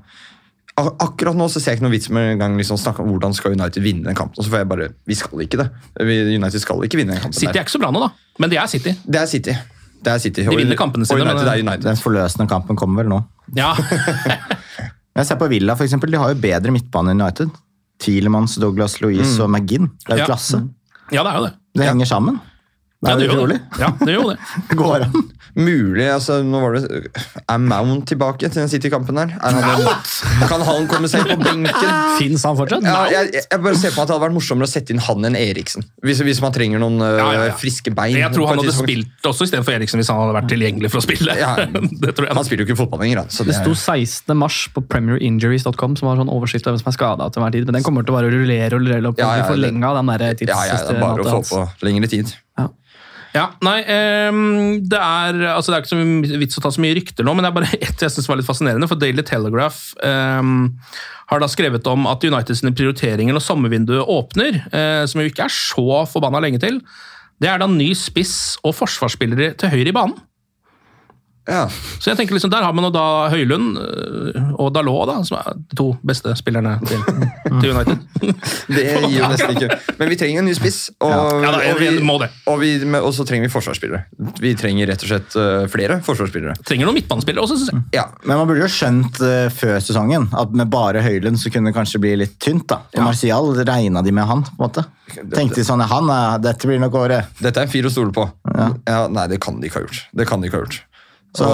[0.74, 3.34] Akkurat nå så ser jeg ikke noe vits med en gang liksom snakke om hvordan
[3.36, 4.40] skal United vinne den kampen.
[4.40, 5.66] Og så får jeg bare, Vi skal ikke det.
[6.02, 7.36] United skal ikke vinne den kampen.
[7.38, 7.66] City er der.
[7.68, 8.08] ikke så bra nå, da.
[8.42, 8.90] Men det er City.
[9.06, 9.54] Det er City.
[10.02, 10.42] Det er City.
[10.48, 11.86] De vinner kampene sine, Og United men- er United.
[11.86, 13.20] Den forløsende kampen kommer vel nå.
[13.54, 13.70] Ja,
[15.14, 16.10] Jeg ser på Villa, for eksempel.
[16.10, 17.54] De har jo bedre midtbane enn United.
[18.02, 19.92] Tielemanns, Douglas, Louise og McGinn.
[20.02, 20.32] Det er jo Ja.
[20.32, 20.58] klasse.
[21.12, 21.52] Ja, det er jo det.
[21.74, 22.40] Det henger sammen.
[23.04, 23.60] Det Ja, er det gjør utrolig.
[23.60, 23.80] det.
[23.80, 24.38] Ja, det gjør det.
[24.70, 25.24] Det går an.
[25.54, 27.10] Mulig, altså nå var det
[27.46, 29.34] Er Mount tilbake til den City-kampen der?
[29.38, 29.84] Er han,
[30.50, 31.68] kan han komme seg på benken?
[32.18, 32.82] Fins han fortsatt?
[32.82, 35.02] Ja, jeg, jeg, bare ser på meg at Det hadde vært morsommere å sette inn
[35.04, 35.86] han enn Eriksen.
[36.02, 37.54] Hvis, hvis man trenger noen øh, Ja, ja, ja.
[37.60, 38.16] friske bein.
[38.18, 41.06] Jeg tror han hadde spilt også istedenfor Eriksen hvis han hadde vært tilgjengelig for å
[41.06, 41.38] spille.
[41.38, 41.54] Ja.
[41.60, 42.34] det tror jeg.
[42.34, 43.22] Han spiller jo ikke fotball lenger.
[43.30, 44.34] Det det, sto 16.
[44.40, 47.68] mars på premierinjuries.com, som var sånn oversikt over hvem som er skada til enhver tid.
[47.70, 49.22] Men den kommer til å bare rullere og rullere opp.
[49.22, 52.34] Ja, ja, Ja, den der ja, ja, det er bare å få på lengre tid.
[53.34, 56.82] Ja, nei, ehm, det er, altså det er ikke så mye vits å ta så
[56.82, 58.86] mye rykter nå, men det er bare ett jeg syns var litt fascinerende.
[58.90, 60.68] For Daily Telegraph um,
[61.32, 65.48] har da skrevet om at United sine prioriteringer når sommervinduet åpner, uh, som jo ikke
[65.48, 66.78] er så forbanna lenge til,
[67.42, 70.14] det er da ny spiss og forsvarsspillere til høyre i banen.
[71.44, 71.66] Ja.
[72.00, 75.36] Så jeg tenker liksom, Der har man jo da Høylund øh, og Dalot, da, som
[75.42, 77.02] er de to beste spillerne til,
[77.60, 78.00] til United.
[78.72, 80.78] Det gir jo nesten ikke Men vi trenger en ny spiss.
[81.04, 81.12] Og,
[81.44, 81.90] Ja, da, og, vi,
[82.48, 82.70] og, vi,
[83.00, 84.06] og så trenger vi forsvarsspillere.
[84.40, 86.56] Vi trenger rett og slett øh, flere forsvarsspillere.
[86.64, 87.84] Trenger noen midtbanespillere også, syns jeg.
[87.98, 91.70] Ja, Men man burde jo skjønt uh, før sesongen at med bare Høylund så kunne
[91.70, 92.66] det kanskje bli litt tynt.
[92.72, 92.80] da.
[92.96, 94.46] Og Martial regna de med han.
[94.48, 94.86] på en måte.
[95.34, 96.10] Tenkte de sånn, han
[96.42, 97.36] dette blir nok året.
[97.42, 98.24] Dette er en fyr å stole på.
[98.48, 99.04] Ja.
[99.12, 100.04] nei, det kan de ikke ha gjort.
[100.16, 100.82] Det kan de ikke ha gjort.
[101.34, 101.46] Så,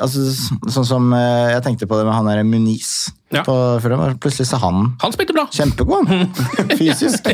[0.00, 0.22] altså,
[0.72, 3.10] sånn som eh, Jeg tenkte på det med han der Muniz.
[3.34, 3.42] Ja.
[3.44, 3.52] På,
[4.16, 5.44] plutselig så han Han spilte bra.
[5.52, 6.08] kjempegod.
[6.08, 6.30] han.
[6.80, 7.28] Fysisk.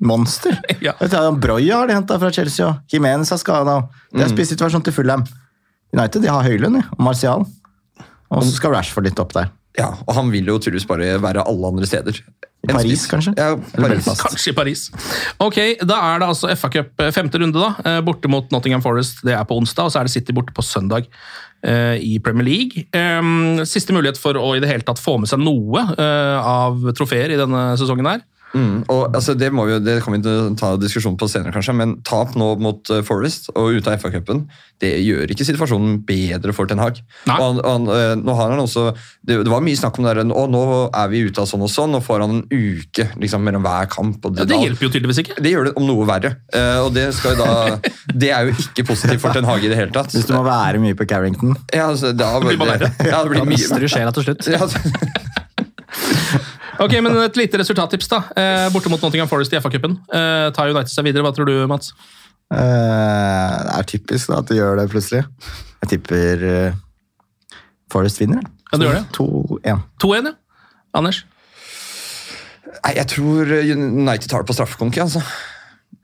[0.00, 0.56] Monster.
[0.80, 0.94] Ja.
[1.36, 3.82] Broya har de henta fra Chelsea, og Jimenez er skada.
[4.14, 5.26] Det er spissituasjon til Fulham.
[5.92, 7.44] United de har Høylund og Martial.
[8.28, 9.52] Og så skal Rashford litt opp der.
[9.78, 12.20] Ja, Og han vil jo tydeligvis bare være alle andre steder.
[12.66, 13.32] I Paris, kanskje?
[13.38, 14.06] Ja, Paris.
[14.18, 14.80] Kanskje Paris.
[15.38, 17.70] Ok, Da er det altså FA Cup eh, femte runde, da.
[17.86, 19.22] eh, Borte mot Nottingham Forest.
[19.24, 21.06] Det er på onsdag, og så er det City borte på søndag
[21.66, 22.84] uh, i Premier League.
[22.92, 26.90] Um, Siste mulighet for å i det hele tatt få med seg noe uh, av
[26.98, 28.26] trofeer i denne sesongen her.
[28.54, 30.22] Mm, og altså, det, må vi, det kan vi
[30.58, 34.46] ta diskusjon på senere, kanskje, men tap nå mot eh, Forest og ute av FA-cupen,
[34.82, 37.00] det gjør ikke situasjonen bedre for Ten Hag.
[37.26, 38.88] Og han, han, eh, nå har han også,
[39.26, 41.72] det, det var mye snakk om det der, nå er vi ute av sånn og
[41.72, 44.24] sånn, nå får han en uke liksom, mellom hver kamp.
[44.24, 45.38] Og Ja, det hjelper jo tydeligvis ikke.
[45.44, 46.34] Det gjør det om noe verre.
[46.54, 47.90] Uh, og det, skal jo da,
[48.24, 50.14] det er jo ikke positivt for Ten Hag i det hele tatt.
[50.14, 51.56] Hvis du må være mye på Carrington.
[51.72, 52.94] Ja, altså, da, blir bare verre.
[53.02, 54.46] Ja, det blir Da mister du sjela til slutt.
[54.58, 54.80] Ja, altså,
[56.78, 58.08] Ok, men Et lite resultattips.
[58.08, 58.22] da.
[58.36, 59.96] Eh, Borte mot Nottingham Forest i FA-cupen.
[60.14, 61.22] Eh, tar United seg videre?
[61.26, 61.92] Hva tror du, Mats?
[62.54, 65.24] Eh, det er typisk da, at de gjør det plutselig.
[65.82, 66.78] Jeg tipper eh,
[67.92, 68.42] Forest vinner.
[68.72, 69.04] Ja, du gjør det.
[69.16, 69.82] 2-1.
[70.04, 70.34] 2-1, ja.
[70.98, 71.22] Anders?
[72.84, 74.96] Nei, jeg tror United tar det på straffekonk.
[75.02, 75.22] Altså.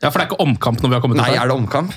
[0.02, 1.40] Ja, For det er ikke omkamp når vi har kommet Nei, dit?
[1.40, 1.94] er det omkamp?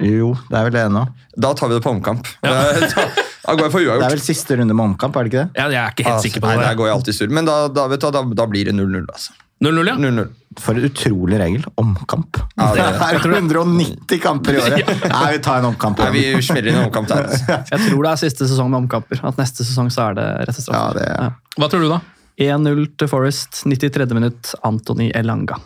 [0.00, 1.02] Jo, det er vel det ennå.
[1.36, 2.26] Da tar vi det på omkamp.
[2.42, 3.08] Da,
[3.44, 5.50] da går jeg for Det er vel siste runde med omkamp, er det ikke det?
[5.60, 6.64] Ja, Jeg er ikke helt sikker på Nei, det.
[6.66, 7.28] der går jeg alltid sur.
[7.38, 9.06] Men da, da, vet du, da, da blir det 0-0.
[9.12, 9.32] Altså.
[9.64, 9.94] 0-0, ja.
[9.98, 10.28] 0-0.
[10.58, 11.64] For en utrolig regel.
[11.78, 12.38] Omkamp.
[12.58, 14.92] Ja, det- det er 190 kamper i året.
[15.14, 15.98] Nei, vi tar en omkamp.
[16.02, 17.26] Nei, vi smeller inn en omkamp der.
[17.30, 17.58] Altså.
[17.72, 19.22] Jeg tror det er siste sesong med omkamper.
[19.30, 21.00] At neste sesong så er det rette Ja, straffer.
[21.00, 21.34] det er...
[21.58, 22.00] Hva tror du, da?
[22.38, 24.14] 1-0 til Forest, 93.
[24.14, 25.56] minutt, Antony Elanga.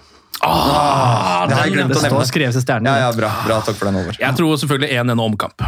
[0.44, 2.24] Ah, det har jeg glemt å nevne.
[2.26, 2.88] skrevet stjernen.
[2.90, 4.16] Ja, ja, bra, bra, takk for den, over.
[4.18, 5.62] Jeg tror selvfølgelig 1-1 og omkamp.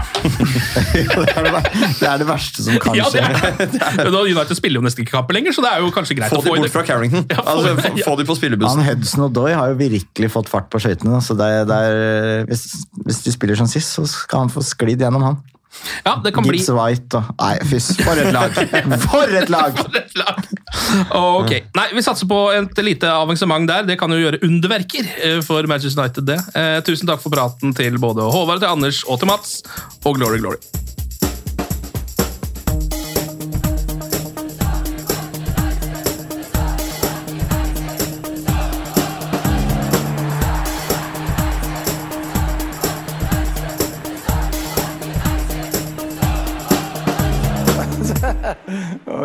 [0.94, 1.68] det, er det, ver-
[2.00, 3.52] det er det verste som kan Ja, det skje.
[3.52, 3.94] er.
[4.00, 6.34] Men da United spiller jo nesten ikke kamper lenger, så det er jo kanskje greit
[6.34, 7.26] Få å få i bort fra Carrington.
[7.34, 8.08] Ja, få Altså, få, ja.
[8.08, 8.84] få de på Han spillebussen.
[8.90, 11.22] Hudson og Doy har jo virkelig fått fart på skøytene.
[11.22, 12.66] Så det, det er- hvis,
[13.06, 15.38] hvis de spiller som sist, så skal han få sklidd gjennom han.
[16.04, 18.56] Ja, det kan bli White og Nei, fys, for et lag!
[19.06, 19.78] For et lag!
[19.98, 20.40] et lag.
[21.16, 21.52] Ok.
[21.76, 23.86] Nei, vi satser på et lite avansement der.
[23.88, 26.40] Det kan jo gjøre underverker eh, for Manchester United, det.
[26.58, 29.60] Eh, tusen takk for praten til både Håvard, til Anders og til Mats.
[30.04, 30.93] Og glory, glory.